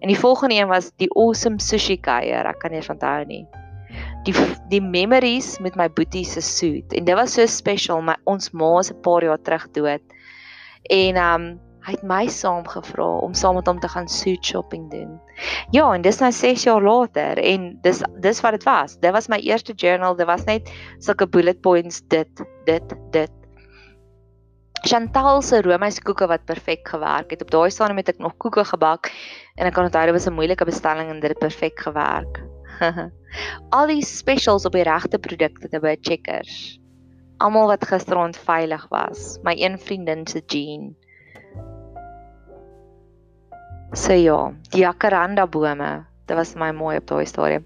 En 0.01 0.11
die 0.11 0.19
volgende 0.19 0.59
een 0.59 0.71
was 0.71 0.91
die 1.01 1.11
awesome 1.15 1.61
sushi 1.63 1.97
kuier 1.97 2.47
ek 2.49 2.59
kan 2.63 2.75
nie 2.75 2.83
onthou 2.83 3.19
nie. 3.29 3.43
Die 4.27 4.33
die 4.71 4.81
memories 4.81 5.55
met 5.63 5.77
my 5.79 5.87
boetie 5.87 6.25
se 6.27 6.41
suit 6.41 6.93
en 6.97 7.05
dit 7.07 7.15
was 7.15 7.37
so 7.37 7.45
special 7.47 8.01
my 8.01 8.17
ons 8.25 8.51
ma 8.51 8.79
is 8.79 8.91
'n 8.91 9.01
paar 9.01 9.23
jaar 9.23 9.41
terug 9.41 9.69
dood. 9.71 10.03
En 10.91 11.17
um 11.17 11.64
hy 11.85 11.93
het 11.93 12.05
my 12.07 12.25
saamgevra 12.33 13.05
om 13.21 13.33
saam 13.37 13.59
met 13.59 13.67
hom 13.69 13.79
te 13.79 13.89
gaan 13.91 14.07
suit 14.09 14.45
shopping 14.45 14.87
doen. 14.89 15.19
Ja, 15.75 15.85
en 15.93 16.01
dis 16.01 16.17
nou 16.21 16.31
6 16.33 16.63
jaar 16.65 16.81
later 16.81 17.37
en 17.37 17.67
dis 17.85 18.01
dis 18.23 18.41
wat 18.41 18.57
dit 18.57 18.65
was. 18.65 18.97
Dit 18.97 19.13
was 19.13 19.29
my 19.29 19.37
eerste 19.45 19.73
journal. 19.73 20.17
Dit 20.17 20.25
was 20.25 20.45
net 20.49 20.71
sulke 20.97 21.27
bullet 21.29 21.61
points 21.61 22.01
dit 22.09 22.45
dit 22.65 22.95
dit. 23.13 23.31
Chantal 24.85 25.41
se 25.41 25.61
roomys 25.65 26.01
koeke 26.01 26.27
wat 26.29 26.45
perfek 26.45 26.87
gewerk 26.89 27.31
het. 27.33 27.41
Op 27.41 27.53
daai 27.53 27.69
stadium 27.73 28.01
het 28.01 28.09
ek 28.15 28.21
nog 28.21 28.37
koeke 28.37 28.65
gebak 28.65 29.11
en 29.55 29.69
ek 29.69 29.77
kan 29.77 29.85
onthou 29.85 30.05
dit 30.05 30.17
was 30.17 30.27
'n 30.27 30.33
moeilike 30.33 30.65
bestelling 30.65 31.09
en 31.09 31.19
dit 31.19 31.29
het 31.29 31.39
perfek 31.39 31.79
gewerk. 31.79 32.41
Al 33.77 33.87
die 33.87 34.01
specials 34.05 34.65
op 34.65 34.73
die 34.73 34.83
regte 34.83 35.19
produkte 35.19 35.79
by 35.79 35.95
Checkers. 36.01 36.79
Almal 37.37 37.67
wat 37.67 37.85
gisterond 37.85 38.37
veilig 38.37 38.87
was. 38.89 39.37
My 39.43 39.53
een 39.57 39.79
vriendin 39.79 40.27
se 40.27 40.41
jean. 40.45 40.95
So 43.95 44.11
ja, 44.11 44.51
die 44.73 44.83
jacaranda 44.83 45.47
bome 45.47 46.05
dit 46.25 46.37
was 46.37 46.55
my 46.57 46.71
mooi 46.73 46.97
op 46.97 47.05
daai 47.09 47.25
stadium. 47.29 47.65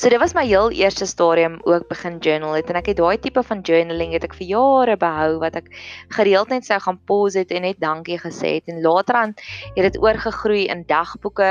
So 0.00 0.08
dit 0.08 0.20
was 0.20 0.32
my 0.34 0.44
heel 0.48 0.70
eerste 0.72 1.06
stadium 1.06 1.58
ook 1.68 1.88
begin 1.90 2.16
journal 2.24 2.56
het 2.56 2.70
en 2.72 2.78
ek 2.80 2.90
het 2.92 3.00
daai 3.00 3.18
tipe 3.20 3.42
van 3.44 3.60
journaling 3.60 4.14
het 4.16 4.24
ek 4.24 4.36
vir 4.38 4.48
jare 4.54 4.96
behou 5.00 5.38
wat 5.42 5.58
ek 5.60 5.68
gereeld 6.16 6.48
net 6.52 6.64
sou 6.66 6.78
gaan 6.80 6.98
pause 7.10 7.42
het 7.42 7.52
en 7.52 7.66
net 7.68 7.80
dankie 7.84 8.18
gesê 8.22 8.56
het 8.58 8.72
en 8.72 8.80
later 8.82 9.20
aan 9.20 9.36
het 9.76 9.84
dit 9.90 10.00
oorgegroei 10.00 10.64
in 10.72 10.86
dagboeke 10.88 11.50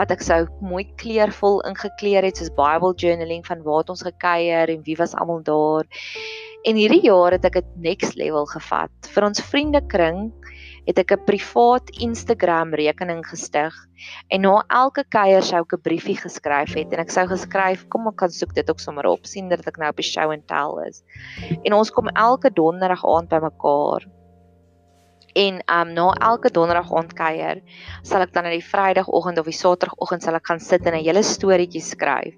wat 0.00 0.16
ek 0.16 0.24
sou 0.24 0.40
mooi 0.64 0.86
kleurvol 1.02 1.60
ingekleer 1.68 2.24
het 2.24 2.40
soos 2.40 2.54
Bible 2.56 2.94
journaling 2.96 3.44
van 3.46 3.62
waar 3.68 3.84
ons 3.92 4.06
gekuier 4.08 4.72
en 4.72 4.84
wie 4.88 4.96
was 4.96 5.14
almal 5.14 5.44
daar. 5.44 5.84
En 6.64 6.76
hierdie 6.76 7.04
jaar 7.04 7.36
het 7.36 7.44
ek 7.46 7.60
dit 7.60 7.68
next 7.84 8.16
level 8.18 8.48
gevat. 8.48 8.90
Vir 9.12 9.28
ons 9.28 9.44
vriendekring 9.52 10.32
het 10.88 10.98
ek 10.98 11.12
'n 11.12 11.24
privaat 11.28 11.90
Instagram 12.00 12.72
rekening 12.74 13.20
gestig 13.26 13.74
en 14.32 14.40
na 14.40 14.64
elke 14.72 15.04
kuier 15.04 15.42
sou 15.44 15.60
ek 15.60 15.74
'n 15.76 15.84
briefie 15.84 16.16
geskryf 16.16 16.74
het 16.74 16.92
en 16.92 17.00
ek 17.04 17.10
sou 17.10 17.26
geskryf 17.28 17.84
kom 17.92 18.08
ek 18.08 18.16
kan 18.16 18.30
soek 18.30 18.54
dit 18.54 18.70
ook 18.70 18.80
sommer 18.80 19.06
op 19.06 19.26
sien 19.26 19.48
dat 19.48 19.66
ek 19.66 19.76
nou 19.76 19.90
op 19.90 19.96
die 19.96 20.10
show 20.12 20.30
and 20.32 20.46
tell 20.48 20.80
is. 20.88 21.02
En 21.64 21.72
ons 21.72 21.90
kom 21.90 22.08
elke 22.08 22.50
donderdag 22.50 23.04
aand 23.04 23.28
bymekaar. 23.28 24.08
En 25.34 25.60
um 25.68 25.92
na 25.92 26.12
elke 26.12 26.50
donderdag 26.50 26.92
aand 26.92 27.12
kuier 27.12 27.60
sal 28.02 28.22
ek 28.22 28.32
dan 28.32 28.46
in 28.46 28.58
die 28.58 28.70
Vrydagoggend 28.72 29.38
of 29.38 29.44
die 29.44 29.52
Saterdagoggend 29.52 30.22
sal 30.22 30.34
ek 30.34 30.46
gaan 30.46 30.60
sit 30.60 30.86
en 30.86 30.94
'n 30.94 31.04
hele 31.04 31.22
storieetjie 31.22 31.82
skryf. 31.82 32.34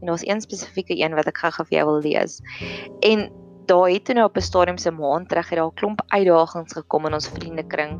En 0.00 0.06
daar's 0.06 0.24
een 0.24 0.40
spesifieke 0.40 0.96
een 0.96 1.14
wat 1.14 1.26
ek 1.26 1.38
gou-gou 1.38 1.66
vir 1.66 1.78
jou 1.78 1.86
wil 1.86 2.00
lees. 2.00 2.40
En 3.00 3.28
daar 3.70 3.90
het 3.90 4.04
toe 4.04 4.14
nou 4.14 4.26
op 4.26 4.36
'n 4.36 4.42
stadium 4.42 4.78
se 4.78 4.90
maand 4.90 5.28
terug 5.28 5.48
het 5.48 5.58
daar 5.58 5.70
'n 5.70 5.74
klomp 5.80 6.00
uitdagings 6.08 6.72
gekom 6.72 7.06
in 7.06 7.14
ons 7.14 7.28
vriendekring. 7.28 7.92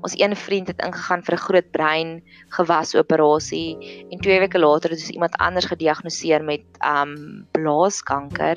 Ons 0.00 0.18
een 0.20 0.36
vriend 0.36 0.66
het 0.66 0.80
ingegaan 0.86 1.22
vir 1.22 1.34
'n 1.34 1.44
groot 1.46 1.70
brein 1.70 2.22
gewasoperasie 2.48 3.76
en 4.10 4.18
2 4.18 4.38
weke 4.38 4.58
later 4.58 4.90
het 4.90 4.98
dus 4.98 5.10
iemand 5.10 5.36
anders 5.36 5.66
gediagnoseer 5.66 6.44
met 6.44 6.64
um 6.80 7.46
blaaskanker 7.50 8.56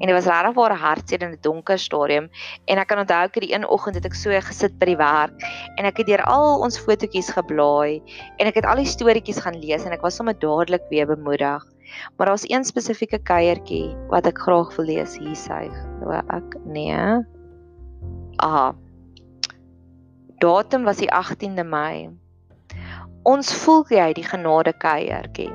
en 0.00 0.06
dit 0.06 0.12
was 0.12 0.26
regtig 0.26 0.56
'n 0.56 0.82
hartseer 0.86 1.22
in 1.22 1.30
'n 1.30 1.38
donker 1.40 1.78
stadium 1.78 2.30
en 2.64 2.78
ek 2.78 2.88
kan 2.88 2.98
onthou 2.98 3.24
ek 3.24 3.40
die 3.40 3.54
een 3.54 3.68
oggend 3.68 3.94
het 3.94 4.04
ek 4.04 4.14
so 4.14 4.30
gesit 4.30 4.78
by 4.78 4.86
die 4.86 4.96
werk 4.96 5.34
en 5.76 5.84
ek 5.84 5.96
het 5.96 6.06
deur 6.06 6.22
al 6.22 6.60
ons 6.60 6.78
fotootjies 6.78 7.30
geblaai 7.30 8.02
en 8.38 8.46
ek 8.46 8.54
het 8.54 8.64
al 8.64 8.76
die 8.76 8.86
storieetjies 8.86 9.40
gaan 9.40 9.60
lees 9.60 9.84
en 9.84 9.92
ek 9.92 10.02
was 10.02 10.16
sommer 10.16 10.38
dadelik 10.38 10.82
weer 10.90 11.06
bemoedig. 11.06 11.77
Maar 12.16 12.26
daar's 12.26 12.46
een 12.50 12.64
spesifieke 12.64 13.18
kuiertjie 13.18 13.96
wat 14.08 14.26
ek 14.26 14.38
graag 14.44 14.74
wil 14.76 14.88
lees 14.90 15.16
hier 15.18 15.36
suig. 15.36 15.74
Nou 16.00 16.18
ek 16.18 16.56
nee. 16.64 17.24
Aha. 18.36 18.74
Datum 20.38 20.84
was 20.86 21.00
die 21.02 21.10
18de 21.10 21.64
Mei. 21.66 22.10
Ons 23.26 23.50
voel 23.64 23.82
jy 23.90 24.12
die 24.14 24.26
genade 24.26 24.72
kuiertjie. 24.72 25.50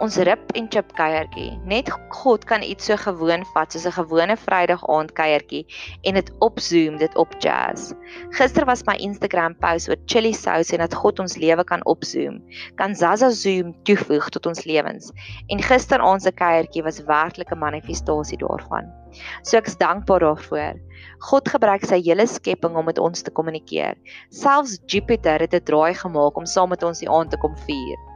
Ons 0.00 0.16
rip 0.16 0.52
en 0.58 0.68
chip 0.72 0.92
kuiertjie. 0.96 1.58
Net 1.68 1.90
God 2.08 2.44
kan 2.48 2.62
iets 2.62 2.88
so 2.88 2.96
gewoon 2.96 3.44
vat 3.54 3.72
soos 3.72 3.86
'n 3.86 3.92
gewone 3.98 4.36
Vrydag 4.36 4.82
aand 4.88 5.12
kuiertjie 5.12 5.66
en 6.02 6.14
dit 6.14 6.30
opzoom, 6.40 6.96
dit 6.98 7.16
op 7.16 7.34
jazz. 7.38 7.92
Gister 8.30 8.64
was 8.64 8.84
my 8.86 8.96
Instagram 8.96 9.54
post 9.54 9.88
oor 9.88 9.96
chili 10.06 10.32
sous 10.32 10.72
en 10.72 10.78
dat 10.78 10.94
God 10.94 11.18
ons 11.18 11.36
lewe 11.36 11.64
kan 11.64 11.84
opzoom. 11.84 12.40
Kan 12.76 12.94
Zaza 12.94 13.30
zoom 13.30 13.74
toevoeg 13.84 14.28
tot 14.28 14.46
ons 14.46 14.64
lewens. 14.64 15.12
En 15.48 15.62
gisteraand 15.62 16.22
se 16.22 16.32
kuiertjie 16.32 16.82
was 16.82 17.04
werklik 17.04 17.52
'n 17.52 17.58
manifestasie 17.58 18.38
daarvan. 18.38 18.88
So 19.42 19.58
ek 19.58 19.66
is 19.66 19.76
dankbaar 19.76 20.20
daarvoor. 20.20 20.78
God 21.30 21.48
gebruik 21.48 21.84
sy 21.84 22.00
hele 22.02 22.26
skepping 22.26 22.76
om 22.76 22.84
met 22.84 22.98
ons 22.98 23.22
te 23.22 23.30
kommunikeer. 23.30 23.96
Selfs 24.30 24.78
Jupiter 24.86 25.40
het 25.40 25.54
'n 25.54 25.64
draai 25.64 25.94
gemaak 25.94 26.36
om 26.36 26.46
saam 26.46 26.68
met 26.68 26.82
ons 26.82 26.98
die 26.98 27.10
aand 27.10 27.30
te 27.30 27.36
kom 27.36 27.56
vier. 27.66 28.09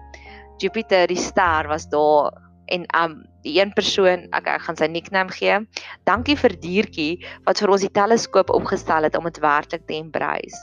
Jupiter 0.63 1.09
die 1.11 1.21
ster 1.21 1.69
was 1.69 1.89
daar 1.93 2.33
en 2.73 2.87
um 2.97 3.23
die 3.45 3.59
een 3.59 3.73
persoon 3.77 4.25
ek, 4.33 4.47
ek 4.49 4.63
gaan 4.67 4.79
sy 4.79 4.87
nickname 4.89 5.33
gee. 5.37 5.59
Dankie 6.09 6.37
vir 6.41 6.55
diertjie 6.63 7.25
wat 7.45 7.61
vir 7.61 7.73
ons 7.75 7.85
die 7.85 7.93
teleskoop 7.93 8.53
opgestel 8.55 9.05
het 9.05 9.19
om 9.19 9.29
dit 9.29 9.41
werklik 9.45 9.85
te 9.89 9.99
embrace. 9.99 10.57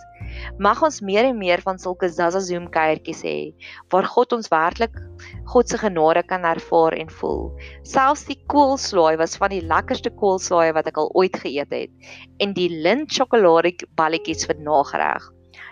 Mag 0.64 0.82
ons 0.86 1.02
meer 1.06 1.28
en 1.28 1.38
meer 1.38 1.62
van 1.62 1.78
sulke 1.82 2.10
Zaza 2.10 2.40
Zoom 2.42 2.70
kuiertjies 2.74 3.22
hê 3.28 3.36
waar 3.94 4.08
God 4.10 4.34
ons 4.38 4.50
werklik 4.54 4.96
God 5.52 5.70
se 5.70 5.78
genade 5.82 6.24
kan 6.30 6.48
ervaar 6.48 6.96
en 6.98 7.12
voel. 7.20 7.52
Selfs 7.86 8.26
die 8.30 8.40
koolslaai 8.50 9.20
was 9.22 9.38
van 9.38 9.54
die 9.54 9.62
lekkerste 9.62 10.14
koolslaai 10.22 10.72
wat 10.78 10.90
ek 10.90 10.98
al 11.02 11.12
ooit 11.20 11.38
geëet 11.44 11.76
het 11.76 12.10
en 12.42 12.56
die 12.58 12.70
lint 12.72 13.12
sjokolade 13.14 13.76
balletjies 14.00 14.48
vir 14.50 14.58
nagereg. 14.66 15.30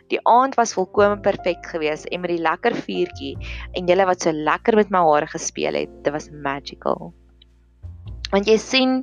Die 0.09 0.19
aand 0.25 0.57
was 0.57 0.73
volkome 0.73 1.19
perfek 1.21 1.65
geweest 1.71 2.09
en 2.09 2.21
met 2.23 2.33
die 2.33 2.41
lekker 2.41 2.75
vuurtjie 2.75 3.35
en 3.77 3.89
julle 3.89 4.05
wat 4.09 4.25
so 4.25 4.33
lekker 4.33 4.75
met 4.79 4.89
my 4.93 5.03
hare 5.05 5.29
gespeel 5.29 5.77
het, 5.77 5.91
dit 6.03 6.13
was 6.13 6.29
magical. 6.33 7.13
Want 8.31 8.49
jy 8.49 8.57
sien 8.61 8.99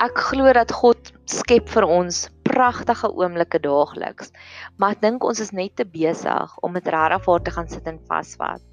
ek 0.00 0.16
glo 0.30 0.52
dat 0.56 0.72
God 0.72 1.12
skep 1.28 1.68
vir 1.68 1.84
ons 1.84 2.28
pragtige 2.48 3.10
oomblikke 3.12 3.60
daagliks. 3.62 4.32
Maar 4.80 4.96
ek 4.96 5.04
dink 5.04 5.24
ons 5.24 5.40
is 5.44 5.52
net 5.56 5.76
te 5.76 5.86
besig 5.86 6.56
om 6.64 6.74
dit 6.76 6.88
regtig 6.88 7.24
voor 7.28 7.44
te 7.44 7.54
gaan 7.54 7.68
sit 7.68 7.86
en 7.86 8.00
vasvat. 8.08 8.64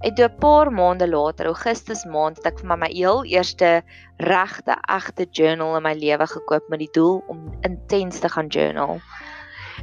En 0.00 0.14
toe 0.14 0.26
'n 0.28 0.38
paar 0.38 0.72
maande 0.72 1.08
later, 1.08 1.46
Augustus 1.46 2.04
maand, 2.04 2.36
het 2.36 2.46
ek 2.46 2.58
vir 2.60 2.68
my 2.68 2.76
my 2.76 2.90
heel 2.92 3.24
eerste 3.24 3.82
regte 4.18 4.74
egte 4.88 5.26
journal 5.30 5.76
in 5.76 5.82
my 5.82 5.94
lewe 5.94 6.26
gekoop 6.26 6.68
met 6.68 6.78
die 6.78 6.92
doel 6.92 7.22
om 7.28 7.52
intens 7.62 8.18
te 8.20 8.28
gaan 8.28 8.46
journal. 8.46 9.00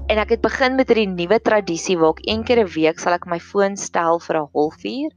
En 0.07 0.17
ek 0.17 0.29
het 0.29 0.41
begin 0.41 0.75
met 0.75 0.89
hierdie 0.89 1.09
nuwe 1.09 1.39
tradisie 1.39 1.97
waar 1.99 2.15
ek 2.17 2.25
een 2.25 2.43
keer 2.43 2.63
'n 2.63 2.73
week 2.75 2.99
sal 2.99 3.13
ek 3.13 3.25
my 3.25 3.39
foon 3.39 3.77
stel 3.77 4.19
vir 4.19 4.37
'n 4.37 4.49
halfuur 4.53 5.11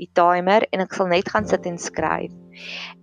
die 0.00 0.08
timer 0.16 0.66
en 0.72 0.80
ek 0.84 0.94
sal 0.96 1.10
net 1.10 1.28
gaan 1.32 1.46
sit 1.48 1.66
en 1.66 1.78
skryf. 1.78 2.32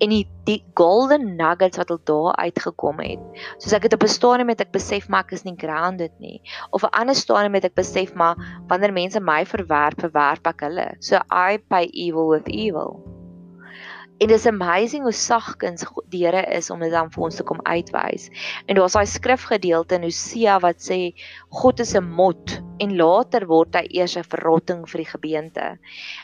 En 0.03 0.13
die 0.13 0.25
die 0.50 0.60
golden 0.77 1.36
nuggets 1.39 1.77
wat 1.77 1.91
al 1.91 2.00
daar 2.10 2.36
uitgekom 2.48 3.01
het. 3.03 3.44
Soos 3.58 3.74
ek 3.77 3.88
het 3.88 3.98
op 3.98 4.03
'n 4.03 4.15
stadium 4.17 4.48
met 4.48 4.62
ek 4.62 4.72
besef 4.72 5.10
maar 5.10 5.25
ek 5.25 5.34
is 5.34 5.46
nie 5.46 5.58
grounded 5.58 6.13
nie. 6.20 6.41
Of 6.72 6.84
'n 6.84 6.96
ander 7.01 7.15
stadium 7.15 7.51
met 7.51 7.65
ek 7.65 7.75
besef 7.75 8.13
maar 8.13 8.36
wanneer 8.67 8.94
mense 8.94 9.20
my 9.20 9.46
verwerp, 9.46 10.00
verwerp 10.00 10.48
ek 10.48 10.62
hulle. 10.62 10.96
So 11.00 11.20
I 11.32 11.58
pay 11.58 11.89
evil 11.94 12.27
with 12.29 12.48
evil. 12.48 13.16
En 14.17 14.31
dis 14.31 14.45
amazing 14.50 15.03
hoe 15.05 15.13
sagkens 15.13 15.83
die 16.09 16.24
Here 16.24 16.41
is 16.57 16.71
om 16.74 16.81
dit 16.81 16.89
dan 16.89 17.12
vir 17.13 17.24
ons 17.27 17.36
te 17.38 17.43
kom 17.45 17.59
uitwys. 17.69 18.31
En 18.65 18.79
daar's 18.79 18.95
daai 18.97 19.05
skrifgedeelte 19.05 20.00
in 20.00 20.07
Hosea 20.07 20.55
wat 20.63 20.81
sê 20.81 21.13
God 21.53 21.83
is 21.86 21.93
'n 21.93 22.01
mot 22.17 22.55
en 22.81 22.95
later 22.97 23.45
word 23.45 23.77
hy 23.77 23.86
eers 24.00 24.17
'n 24.17 24.25
verrotting 24.25 24.88
vir 24.89 25.03
die 25.03 25.12
gebeente. 25.12 25.65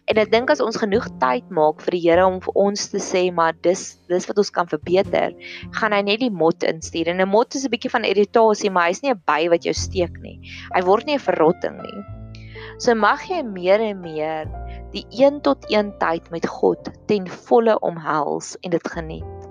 En 0.09 0.17
ek 0.17 0.31
dink 0.31 0.50
as 0.50 0.62
ons 0.62 0.81
genoeg 0.81 1.05
tyd 1.21 1.45
maak 1.51 1.81
vir 1.81 1.91
die 1.91 2.01
Here 2.09 2.25
om 2.25 2.41
vir 2.41 2.53
ons 2.55 2.89
te 2.89 2.97
sê 2.97 3.31
maar 3.31 3.53
dis 3.62 4.00
dis 4.09 4.27
wat 4.27 4.38
ons 4.38 4.50
kan 4.50 4.67
verbeter, 4.67 5.38
gaan 5.77 5.93
hy 5.93 6.01
net 6.01 6.19
die 6.19 6.33
mot 6.33 6.63
instuur. 6.63 7.07
En 7.07 7.21
'n 7.21 7.29
mot 7.29 7.55
is 7.55 7.65
'n 7.65 7.69
bietjie 7.69 7.91
van 7.91 8.05
irritasie, 8.05 8.71
maar 8.71 8.88
hy's 8.88 9.03
nie 9.03 9.13
'n 9.13 9.21
by 9.27 9.50
wat 9.50 9.65
jou 9.65 9.73
steek 9.73 10.17
nie. 10.21 10.39
Hy 10.73 10.81
word 10.81 11.05
nie 11.05 11.13
'n 11.13 11.27
verrotting 11.29 11.77
nie. 11.77 12.03
So 12.79 12.95
mag 12.95 13.21
jy 13.29 13.43
meer 13.43 13.79
en 13.79 14.01
meer 14.01 14.62
die 14.93 15.05
1 15.09 15.41
tot 15.41 15.65
1 15.73 15.95
tyd 15.97 16.29
met 16.29 16.45
God 16.47 16.91
ten 17.09 17.25
volle 17.47 17.79
omhels 17.81 18.53
en 18.62 18.75
dit 18.75 18.88
geniet. 18.95 19.50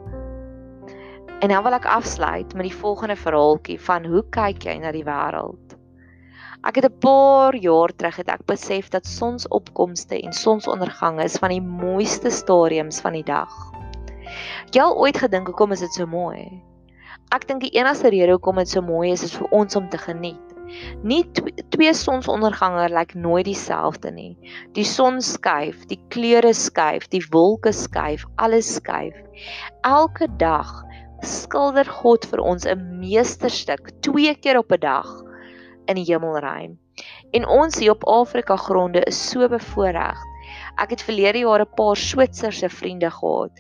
En 1.42 1.50
nou 1.50 1.62
wil 1.66 1.74
ek 1.74 1.88
afsluit 1.90 2.54
met 2.54 2.68
die 2.68 2.76
volgende 2.78 3.16
verhaaltjie 3.18 3.80
van 3.82 4.06
hoe 4.06 4.22
kyk 4.30 4.62
jy 4.62 4.76
na 4.78 4.92
die 4.94 5.02
wêreld? 5.02 5.74
Ek 6.62 6.78
het 6.78 6.86
'n 6.86 6.98
paar 7.02 7.56
jaar 7.58 7.90
terug 7.90 8.16
het 8.16 8.28
ek 8.30 8.46
besef 8.46 8.88
dat 8.94 9.06
sonsopkomste 9.06 10.22
en 10.22 10.32
sonsondergange 10.32 11.24
is 11.24 11.38
van 11.42 11.50
die 11.50 11.62
mooiste 11.62 12.30
stadiums 12.30 13.00
van 13.00 13.12
die 13.12 13.26
dag. 13.26 13.50
Jy 14.70 14.82
al 14.82 14.96
ooit 14.96 15.18
gedink 15.18 15.46
hoekom 15.46 15.72
is 15.72 15.80
dit 15.80 15.92
so 15.92 16.06
mooi? 16.06 16.62
Ek 17.34 17.48
dink 17.48 17.60
die 17.60 17.74
enigste 17.74 18.08
rede 18.08 18.32
hoekom 18.32 18.56
dit 18.56 18.68
so 18.68 18.80
mooi 18.80 19.10
is 19.10 19.22
is 19.22 19.34
vir 19.36 19.48
ons 19.50 19.76
om 19.76 19.88
te 19.88 19.98
geniet. 19.98 20.51
Nie 21.02 21.24
twee 21.74 21.94
sonsondergange 21.94 22.88
lyk 22.88 22.94
like 22.94 23.18
nooit 23.18 23.44
dieselfde 23.44 24.10
nie. 24.10 24.36
Die 24.76 24.84
son 24.84 25.20
skuif, 25.20 25.86
die 25.90 25.98
kleure 26.14 26.52
skuif, 26.54 27.08
die 27.08 27.22
wolke 27.30 27.72
skuif, 27.72 28.24
alles 28.36 28.74
skuif. 28.78 29.16
Elke 29.82 30.28
dag 30.38 30.70
skilder 31.22 31.88
God 32.02 32.26
vir 32.30 32.40
ons 32.40 32.66
'n 32.66 32.98
meesterstuk 33.00 33.92
twee 34.00 34.34
keer 34.34 34.58
op 34.58 34.72
'n 34.72 34.80
dag 34.80 35.08
in 35.86 35.96
die 35.96 36.08
hemelruim. 36.08 36.78
En 37.32 37.46
ons 37.46 37.78
hier 37.78 37.90
op 37.90 38.06
Afrika 38.06 38.56
gronde 38.56 39.02
is 39.06 39.30
so 39.30 39.48
bevoordeel 39.48 40.30
Ek 40.82 40.92
het 40.94 41.02
verlede 41.04 41.40
jaar 41.44 41.62
'n 41.64 41.74
paar 41.76 41.96
Switserse 41.96 42.68
vriende 42.68 43.10
gehad 43.10 43.52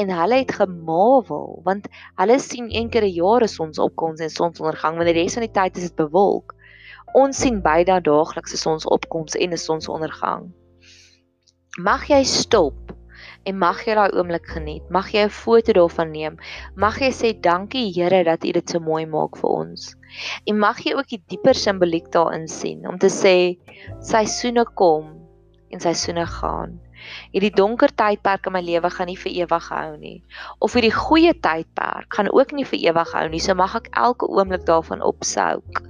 en 0.00 0.10
hulle 0.10 0.36
het 0.42 0.52
gemawel 0.60 1.60
want 1.64 1.88
hulle 2.20 2.38
sien 2.38 2.66
een 2.70 2.90
keer 2.90 3.04
'n 3.04 3.16
jaar 3.22 3.42
is 3.42 3.58
ons 3.60 3.78
opkoms 3.78 4.20
en 4.20 4.30
sonsondergang 4.30 4.96
wanneer 4.96 5.14
die 5.14 5.22
res 5.22 5.34
van 5.38 5.46
die 5.46 5.58
tyd 5.60 5.76
is 5.76 5.88
dit 5.88 5.96
bewolk. 5.96 6.54
Ons 7.18 7.40
sien 7.42 7.60
beide 7.62 7.96
daagliks 8.06 8.54
is 8.54 8.66
ons 8.70 8.86
opkoms 8.86 9.34
en 9.34 9.52
'n 9.52 9.58
sonsondergang. 9.58 10.52
Mag 11.78 12.08
jy 12.10 12.22
stop 12.24 12.92
en 13.46 13.58
mag 13.58 13.80
jy 13.86 13.94
daai 13.94 14.12
oomblik 14.14 14.46
geniet. 14.46 14.84
Mag 14.90 15.10
jy 15.12 15.24
'n 15.24 15.28
foto 15.42 15.72
daarvan 15.72 16.12
neem. 16.12 16.36
Mag 16.76 17.00
jy 17.00 17.10
sê 17.10 17.32
dankie 17.40 17.92
Here 17.92 18.24
dat 18.24 18.44
U 18.44 18.52
dit 18.52 18.70
so 18.70 18.78
mooi 18.78 19.06
maak 19.06 19.36
vir 19.36 19.50
ons. 19.50 19.96
En 20.46 20.58
mag 20.58 20.78
jy 20.84 20.94
ook 20.94 21.08
die 21.08 21.22
dieper 21.28 21.54
simboliek 21.54 22.10
daarin 22.12 22.48
sien 22.48 22.86
om 22.86 22.98
te 22.98 23.08
sê 23.08 23.58
seisoene 24.00 24.64
kom 24.74 25.18
en 25.70 25.80
seisoene 25.80 26.26
gaan 26.26 26.80
Hierdie 27.32 27.52
donker 27.56 27.92
tydperk 27.96 28.48
in 28.48 28.54
my 28.56 28.60
lewe 28.64 28.90
gaan 28.92 29.08
nie 29.10 29.18
vir 29.20 29.32
ewig 29.44 29.68
hou 29.72 29.96
nie. 30.00 30.16
Of 30.66 30.74
hierdie 30.76 30.92
goeie 30.94 31.32
tydperk 31.46 32.16
gaan 32.16 32.30
ook 32.32 32.52
nie 32.56 32.66
vir 32.72 32.82
ewig 32.90 33.14
hou 33.16 33.26
nie. 33.32 33.40
So 33.44 33.56
mag 33.56 33.76
ek 33.78 33.88
elke 34.06 34.28
oomblik 34.28 34.66
daarvan 34.68 35.04
opsouk. 35.06 35.80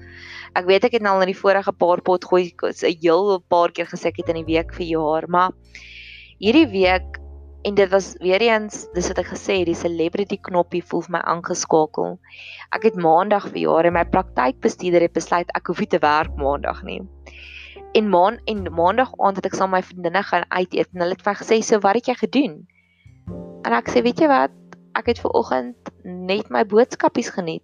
Ek 0.59 0.66
weet 0.66 0.85
ek 0.88 0.97
het 0.99 1.02
nou 1.07 1.14
al 1.14 1.25
in 1.25 1.30
die 1.30 1.38
vorige 1.38 1.73
paar 1.73 2.00
pot 2.02 2.25
gooi 2.26 2.50
'n 2.50 2.97
heel 3.00 3.38
paar 3.49 3.71
keer 3.71 3.87
gesê 3.87 4.11
ek 4.11 4.19
het 4.19 4.28
in 4.28 4.42
die 4.42 4.50
week 4.54 4.75
vir 4.75 4.87
jaar, 4.87 5.28
maar 5.28 5.52
hierdie 6.40 6.66
week 6.66 7.21
en 7.62 7.75
dit 7.75 7.90
was 7.90 8.16
weer 8.19 8.40
eens 8.40 8.88
dis 8.95 9.09
wat 9.09 9.19
ek 9.19 9.30
gesê 9.30 9.61
het, 9.61 9.66
die 9.66 9.75
celebrity 9.75 10.38
knoppie 10.40 10.83
voel 10.83 11.02
vir 11.02 11.12
my 11.12 11.21
aangeskakel. 11.21 12.19
Ek 12.73 12.83
het 12.83 12.97
maandag 12.97 13.49
vir 13.52 13.61
jaar 13.62 13.85
en 13.85 13.92
my 13.92 14.04
praktykbestuurder 14.04 15.02
het 15.07 15.12
besluit 15.12 15.50
ek 15.54 15.66
hoef 15.66 15.80
nie 15.80 15.90
te 15.92 16.00
werk 16.00 16.35
maandag 16.37 16.83
nie. 16.83 17.02
En 17.95 18.09
maan 18.09 18.38
en 18.47 18.66
maandag 18.73 19.12
aand 19.19 19.37
het 19.37 19.47
ek 19.47 19.54
saam 19.54 19.71
my 19.71 19.83
vriendinne 19.83 20.23
gaan 20.23 20.45
uit 20.49 20.75
eet 20.75 20.88
en 20.95 21.00
hulle 21.04 21.14
het 21.19 21.23
vir 21.26 21.38
gesê 21.42 21.61
so 21.62 21.78
wat 21.80 21.95
het 21.95 22.07
jy 22.09 22.14
gedoen? 22.14 22.66
En 23.66 23.73
ek 23.76 23.90
sê 23.90 24.02
weet 24.02 24.19
jy 24.19 24.28
wat? 24.30 24.50
Ek 24.99 25.07
het 25.07 25.21
ver 25.23 25.30
oggend 25.30 25.80
net 26.04 26.50
my 26.50 26.64
boodskapies 26.64 27.30
geniet. 27.35 27.62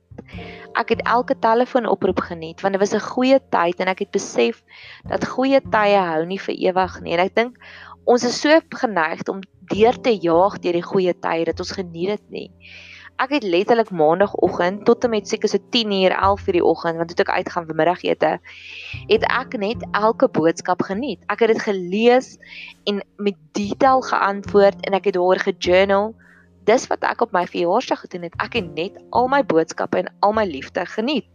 Ek 0.76 0.92
het 0.94 1.02
elke 1.08 1.36
telefoonoproep 1.38 2.20
geniet 2.28 2.60
want 2.64 2.76
dit 2.76 2.82
was 2.82 2.94
'n 2.94 3.08
goeie 3.12 3.40
tyd 3.50 3.80
en 3.80 3.88
ek 3.88 3.98
het 3.98 4.10
besef 4.10 4.62
dat 5.08 5.24
goeie 5.24 5.60
tye 5.60 5.98
hou 5.98 6.24
nie 6.26 6.38
vir 6.38 6.54
ewig 6.54 7.00
nie. 7.00 7.12
En 7.12 7.20
ek 7.20 7.34
dink 7.34 7.56
ons 8.04 8.24
is 8.24 8.40
so 8.40 8.60
geneig 8.70 9.22
om 9.28 9.40
deur 9.72 9.96
te 10.00 10.14
jaag 10.14 10.58
deur 10.58 10.72
die 10.72 10.90
goeie 10.90 11.14
tye 11.14 11.44
dat 11.44 11.60
ons 11.60 11.72
geniet 11.72 12.08
dit 12.08 12.30
nie. 12.30 12.50
Ek 13.16 13.30
het 13.32 13.44
letterlik 13.48 13.90
maandagooggend 13.90 14.84
tot 14.84 15.04
en 15.04 15.10
met 15.10 15.28
seker 15.28 15.48
so 15.48 15.58
10uur 15.72 16.12
11uur 16.12 16.52
die 16.58 16.64
oggend 16.64 17.00
want 17.00 17.14
toe 17.16 17.24
ek 17.24 17.32
uitgaan 17.38 17.66
vir 17.68 17.78
middagete 17.78 18.32
het 19.08 19.24
ek 19.32 19.56
net 19.56 19.86
elke 19.96 20.28
boodskap 20.28 20.84
geniet. 20.84 21.22
Ek 21.32 21.40
het 21.40 21.54
dit 21.54 21.62
gelees 21.64 22.36
en 22.84 23.00
met 23.16 23.38
detail 23.56 24.04
geantwoord 24.04 24.84
en 24.84 24.98
ek 25.00 25.08
het 25.08 25.16
daaroor 25.16 25.40
gejournal. 25.48 26.12
Dis 26.66 26.88
wat 26.90 27.04
ek 27.06 27.22
op 27.22 27.34
my 27.34 27.44
verjaarsdag 27.46 28.00
gedoen 28.06 28.26
het. 28.26 28.34
Ek 28.42 28.56
het 28.58 28.72
net 28.74 28.96
al 29.14 29.28
my 29.30 29.42
boodskappe 29.46 30.00
en 30.02 30.10
al 30.26 30.34
my 30.34 30.42
liefde 30.48 30.82
geniet. 30.96 31.30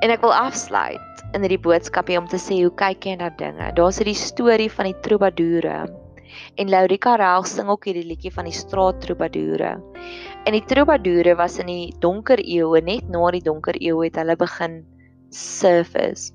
En 0.00 0.12
ek 0.14 0.22
wil 0.22 0.32
afsluit 0.32 1.24
in 1.34 1.42
hierdie 1.44 1.60
boodskapie 1.60 2.18
om 2.18 2.28
te 2.30 2.38
sê 2.40 2.62
hoe 2.62 2.72
kyk 2.78 3.04
jy 3.06 3.16
na 3.18 3.32
dinge. 3.40 3.72
Daar's 3.76 3.98
hierdie 4.00 4.16
storie 4.18 4.70
van 4.72 4.88
die 4.88 4.96
troubadoure. 5.04 5.82
En 6.62 6.70
Laurika 6.70 7.16
Rel 7.18 7.44
sing 7.50 7.68
ook 7.68 7.90
hierdie 7.90 8.06
liedjie 8.06 8.32
van 8.32 8.46
die 8.46 8.54
straat 8.54 9.02
troubadoure. 9.02 9.74
En 10.46 10.54
die 10.54 10.64
troubadoure 10.70 11.34
was 11.36 11.58
in 11.58 11.68
die 11.68 11.90
donker 12.00 12.38
eeue, 12.38 12.80
net 12.86 13.10
na 13.10 13.30
die 13.34 13.44
donker 13.44 13.76
eeue 13.82 14.06
het 14.06 14.22
hulle 14.22 14.38
begin 14.38 14.80
surface. 15.30 16.32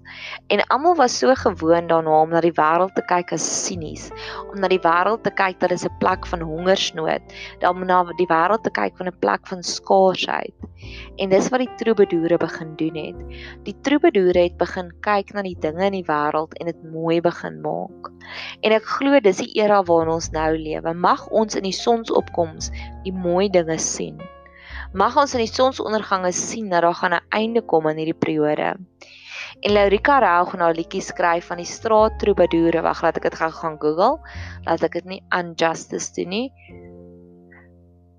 En 0.47 0.63
almal 0.67 0.95
was 0.95 1.17
so 1.17 1.33
gewoond 1.35 1.89
daarna 1.89 2.21
om 2.21 2.29
na 2.29 2.41
die 2.41 2.53
wêreld 2.55 2.95
te 2.95 3.03
kyk 3.09 3.33
as 3.35 3.45
sinies, 3.65 4.09
om 4.47 4.59
na 4.59 4.69
die 4.71 4.81
wêreld 4.81 5.23
te 5.23 5.31
kyk 5.31 5.59
dat 5.59 5.69
dit 5.69 5.85
'n 5.85 5.97
plek 5.99 6.27
van 6.27 6.41
hongersnood, 6.41 7.21
dan 7.59 7.85
na 7.85 8.03
die 8.17 8.27
wêreld 8.27 8.63
te 8.63 8.71
kyk 8.71 8.97
van 8.97 9.07
'n 9.07 9.19
plek 9.19 9.47
van 9.47 9.63
skaarsheid. 9.63 10.53
En 11.17 11.29
dis 11.29 11.49
wat 11.49 11.59
die 11.59 11.75
troubadoure 11.75 12.37
begin 12.37 12.75
doen 12.75 12.95
het. 12.95 13.15
Die 13.63 13.75
troubadoure 13.81 14.39
het 14.39 14.57
begin 14.57 14.91
kyk 15.01 15.33
na 15.33 15.41
die 15.41 15.57
dinge 15.59 15.85
in 15.85 15.97
die 15.99 16.07
wêreld 16.07 16.53
en 16.59 16.65
dit 16.65 16.83
mooi 16.83 17.21
begin 17.21 17.61
maak. 17.61 18.11
En 18.61 18.71
ek 18.71 18.83
glo 18.83 19.19
dis 19.19 19.37
die 19.37 19.53
era 19.61 19.83
waarin 19.83 20.13
ons 20.13 20.31
nou 20.31 20.57
lewe. 20.57 20.93
Mag 20.93 21.27
ons 21.27 21.55
in 21.55 21.63
die 21.63 21.71
sonsopkoms 21.71 22.71
die 23.03 23.13
mooi 23.13 23.49
dinge 23.49 23.77
sien 23.77 24.21
mag 24.95 25.17
ons 25.19 25.35
in 25.35 25.43
die 25.43 25.51
sonsondergange 25.51 26.31
sien 26.31 26.69
dat 26.71 26.85
daar 26.85 26.95
gaan 26.95 27.13
'n 27.13 27.27
einde 27.29 27.61
kom 27.61 27.87
aan 27.87 27.99
hierdie 27.99 28.21
periode. 28.25 28.77
En 29.61 29.71
Laurika 29.71 30.19
Rau 30.19 30.45
gaan 30.45 30.63
'n 30.63 30.75
liedjie 30.75 31.01
skryf 31.01 31.45
van 31.45 31.57
die 31.57 31.65
straat 31.65 32.19
troubadoure. 32.19 32.81
Wag, 32.81 33.01
laat 33.01 33.17
ek 33.17 33.23
dit 33.23 33.35
gou 33.35 33.51
gaan 33.51 33.77
Google. 33.79 34.19
Laat 34.65 34.83
ek 34.83 34.93
dit 34.93 35.05
nie 35.05 35.23
unjustice 35.29 36.13
doen 36.13 36.29
nie. 36.29 36.51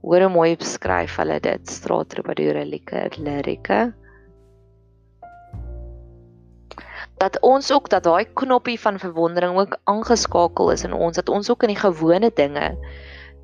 Hoor 0.02 0.20
hoe 0.20 0.28
mooi 0.28 0.56
beskryf 0.56 1.16
hulle 1.16 1.40
dit, 1.40 1.68
straat 1.68 2.08
troubadoure 2.08 2.64
lirike. 2.64 3.94
dat 7.16 7.40
ons 7.40 7.72
ook 7.72 7.88
dat 7.88 8.04
daai 8.04 8.26
knoppie 8.34 8.80
van 8.80 8.98
verwondering 8.98 9.56
ook 9.56 9.78
aangeskakel 9.84 10.70
is 10.70 10.84
in 10.84 10.92
ons 10.92 11.16
dat 11.16 11.28
ons 11.28 11.50
ook 11.50 11.62
in 11.62 11.72
die 11.72 11.80
gewone 11.80 12.30
dinge 12.34 12.76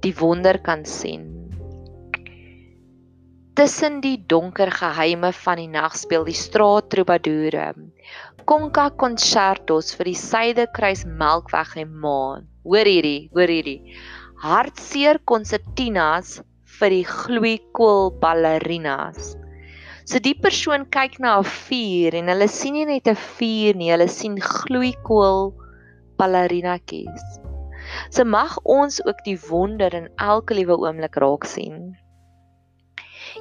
die 0.01 0.15
wonder 0.19 0.61
kan 0.61 0.85
sien 0.85 1.52
Tussen 3.53 4.01
die 4.01 4.17
donker 4.17 4.71
geheime 4.73 5.29
van 5.37 5.59
die 5.61 5.69
nag 5.69 5.93
speel 6.01 6.23
die 6.25 6.37
straat 6.37 6.87
troubadoure. 6.95 7.67
Conca 8.49 8.87
concertos 9.03 9.91
vir 9.99 10.09
die 10.09 10.17
Suiderkruis 10.17 11.03
Melkweg 11.05 11.75
en 11.83 11.91
Maan. 12.01 12.47
Hoor 12.65 12.89
hierdie, 12.89 13.29
hoor 13.37 13.53
hierdie. 13.53 13.93
Hartseer 14.41 15.21
konsertinas 15.29 16.39
vir 16.79 16.95
die 16.97 17.05
gloeikool 17.05 18.09
ballerinas. 18.25 19.35
So 20.09 20.17
die 20.17 20.33
persoon 20.33 20.89
kyk 20.89 21.21
na 21.21 21.37
'n 21.43 21.45
vuur 21.45 22.17
en 22.23 22.33
hulle 22.33 22.49
sien 22.49 22.81
nie 22.81 22.89
net 22.89 23.07
'n 23.07 23.21
vuur 23.37 23.77
nie, 23.77 23.93
hulle 23.93 24.09
sien 24.09 24.41
gloeikool 24.41 25.53
ballerinatjies. 26.17 27.27
So 28.09 28.25
mag 28.25 28.57
ons 28.65 29.05
ook 29.05 29.21
die 29.29 29.37
wonder 29.51 29.93
in 29.93 30.09
elke 30.17 30.57
liewe 30.57 30.81
oomblik 30.81 31.21
raak 31.21 31.45
sien. 31.45 31.93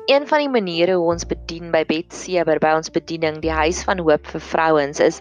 Een 0.06 0.28
van 0.28 0.40
die 0.40 0.50
maniere 0.50 0.96
hoe 0.98 1.12
ons 1.14 1.26
bedien 1.30 1.70
by 1.74 1.84
Bet 1.86 2.14
Seber 2.16 2.60
by 2.60 2.72
ons 2.74 2.90
bediening, 2.94 3.38
die 3.44 3.54
huis 3.54 3.84
van 3.86 4.02
hoop 4.02 4.26
vir 4.34 4.42
vrouens 4.42 5.00
is 5.04 5.20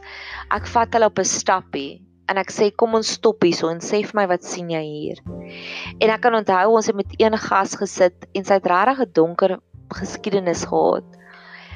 ek 0.56 0.68
vat 0.72 0.96
hulle 0.96 1.10
op 1.10 1.20
'n 1.20 1.28
stappie 1.28 2.00
en 2.32 2.38
ek 2.40 2.52
sê 2.54 2.70
kom 2.70 2.94
ons 2.94 3.12
stop 3.18 3.44
hier 3.44 3.56
so 3.58 3.68
en 3.68 3.82
sê 3.84 4.00
vir 4.06 4.16
my 4.16 4.26
wat 4.30 4.46
sien 4.46 4.70
jy 4.70 4.82
hier. 4.86 5.18
En 6.00 6.10
ek 6.10 6.22
kan 6.24 6.34
onthou 6.34 6.76
ons 6.76 6.86
het 6.86 6.96
met 6.96 7.12
een 7.18 7.36
gas 7.36 7.76
gesit 7.76 8.26
en 8.32 8.44
sy 8.44 8.54
het 8.54 8.66
regtig 8.66 9.00
'n 9.04 9.12
donker 9.12 9.58
geskiedenis 10.00 10.64
gehad. 10.64 11.04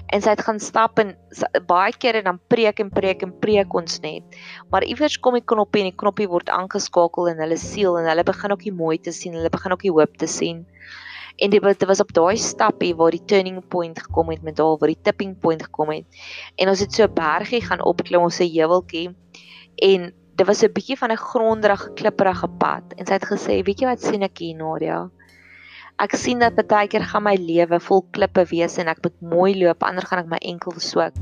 En 0.08 0.22
sy 0.22 0.30
het 0.30 0.44
gaan 0.46 0.60
stap 0.60 0.98
en 0.98 1.16
baie 1.66 1.92
kere 1.92 2.22
dan 2.22 2.40
preek 2.48 2.80
en 2.80 2.90
preek 2.90 3.22
en 3.22 3.32
preek 3.40 3.74
ons 3.74 4.00
net. 4.00 4.22
Maar 4.70 4.84
iewers 4.84 5.18
kom 5.18 5.34
die 5.34 5.44
knoppie 5.44 5.82
en 5.82 5.90
die 5.90 6.00
knoppie 6.02 6.28
word 6.28 6.48
aangeskakel 6.48 7.26
in 7.28 7.38
hulle 7.38 7.56
siel 7.56 7.98
en 7.98 8.08
hulle 8.08 8.24
begin 8.24 8.52
ook 8.52 8.62
die 8.62 8.72
mooi 8.72 8.98
te 8.98 9.12
sien, 9.12 9.34
hulle 9.34 9.50
begin 9.50 9.72
ook 9.72 9.82
die 9.82 9.90
hoop 9.90 10.16
te 10.16 10.26
sien. 10.26 10.66
En 11.36 11.50
dit 11.50 11.84
was, 11.86 12.00
op 12.00 12.12
daai 12.12 12.36
stappie 12.36 12.94
waar 12.94 13.10
die 13.10 13.24
turning 13.26 13.58
point 13.68 13.98
gekom 13.98 14.30
het 14.30 14.42
met 14.42 14.58
haar 14.58 14.76
waar 14.78 14.92
die 14.92 15.02
tipping 15.02 15.38
point 15.38 15.62
gekom 15.62 15.90
het. 15.90 16.04
En 16.54 16.68
ons 16.68 16.80
het 16.80 16.92
so 16.92 17.04
'n 17.04 17.14
bergie 17.14 17.60
gaan 17.60 17.82
opklim 17.84 18.22
ons 18.22 18.36
se 18.36 18.44
heuweltjie 18.44 19.14
en 19.74 20.12
dit 20.36 20.46
was 20.46 20.62
'n 20.62 20.72
bietjie 20.72 20.98
van 20.98 21.10
'n 21.10 21.16
gronderige 21.16 21.92
klipprige 21.94 22.48
pad 22.58 22.94
en 22.96 23.06
sy 23.06 23.12
het 23.12 23.26
gesê, 23.26 23.62
"Weet 23.62 23.80
jy 23.80 23.86
wat 23.86 24.02
sien 24.02 24.22
ek 24.22 24.38
hier, 24.38 24.56
Nadia? 24.56 25.10
Ek 25.98 26.14
sien 26.16 26.38
dat 26.38 26.66
baie 26.66 26.88
keer 26.88 27.02
gaan 27.02 27.22
my 27.22 27.34
lewe 27.34 27.80
vol 27.80 28.06
klippe 28.10 28.44
wees 28.44 28.78
en 28.78 28.88
ek 28.88 29.02
moet 29.02 29.20
mooi 29.20 29.58
loop, 29.58 29.82
anders 29.82 30.08
gaan 30.08 30.18
ek 30.18 30.30
my 30.30 30.38
enkel 30.38 30.72
swik." 30.76 31.14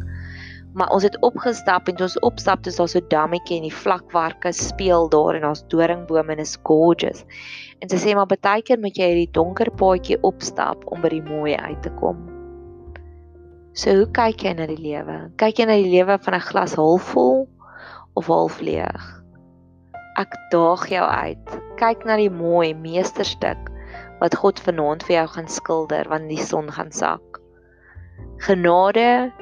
Maar 0.73 0.89
ons 0.89 1.05
het 1.05 1.19
opgestap 1.21 1.89
en 1.89 2.01
ons 2.01 2.19
opstap, 2.25 2.63
dis 2.65 2.79
daar 2.81 2.89
so 2.89 3.05
dammetjie 3.13 3.59
en 3.59 3.67
die 3.67 3.75
vlakwerke 3.77 4.55
speel 4.57 5.09
daar 5.13 5.37
en 5.37 5.45
daar's 5.45 5.65
doringbome 5.69 6.33
en 6.33 6.45
is 6.45 6.57
gorgeous. 6.65 7.25
En 7.85 7.93
sy 7.93 7.99
sê 8.01 8.15
maar 8.17 8.31
baie 8.31 8.65
keer 8.65 8.81
moet 8.81 8.97
jy 8.97 9.11
hierdie 9.11 9.33
donker 9.37 9.69
paadjie 9.77 10.21
opstap 10.25 10.87
om 10.89 11.03
by 11.05 11.13
die 11.13 11.25
mooi 11.27 11.53
uit 11.57 11.83
te 11.85 11.93
kom. 12.01 12.23
So 13.77 13.93
hoe 13.97 14.09
kyk 14.17 14.45
jy 14.45 14.55
na 14.57 14.69
die 14.69 14.81
lewe? 14.81 15.19
Kyk 15.41 15.61
jy 15.61 15.67
na 15.69 15.77
die 15.81 15.93
lewe 15.93 16.19
van 16.25 16.35
'n 16.37 16.47
glas 16.49 16.77
halfvol 16.81 17.47
of 18.17 18.27
half 18.33 18.61
leeg? 18.61 19.05
Ek 20.21 20.33
daag 20.53 20.89
jou 20.89 21.05
uit. 21.05 21.61
Kyk 21.81 22.05
na 22.05 22.17
die 22.17 22.33
mooi 22.33 22.75
meesterstuk 22.75 23.71
wat 24.21 24.37
God 24.37 24.61
vanaand 24.61 25.05
vir 25.05 25.17
jou 25.17 25.29
gaan 25.37 25.49
skilder 25.49 26.09
wanneer 26.09 26.37
die 26.37 26.45
son 26.45 26.69
gaan 26.71 26.93
sak. 26.93 27.41
Genade, 28.45 29.33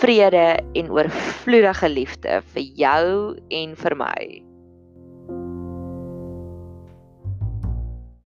vrede 0.00 0.46
en 0.74 0.90
oorvloedige 0.92 1.88
liefde 1.88 2.42
vir 2.54 2.66
jou 2.76 3.08
en 3.60 3.78
vir 3.82 3.96
my. 3.98 4.45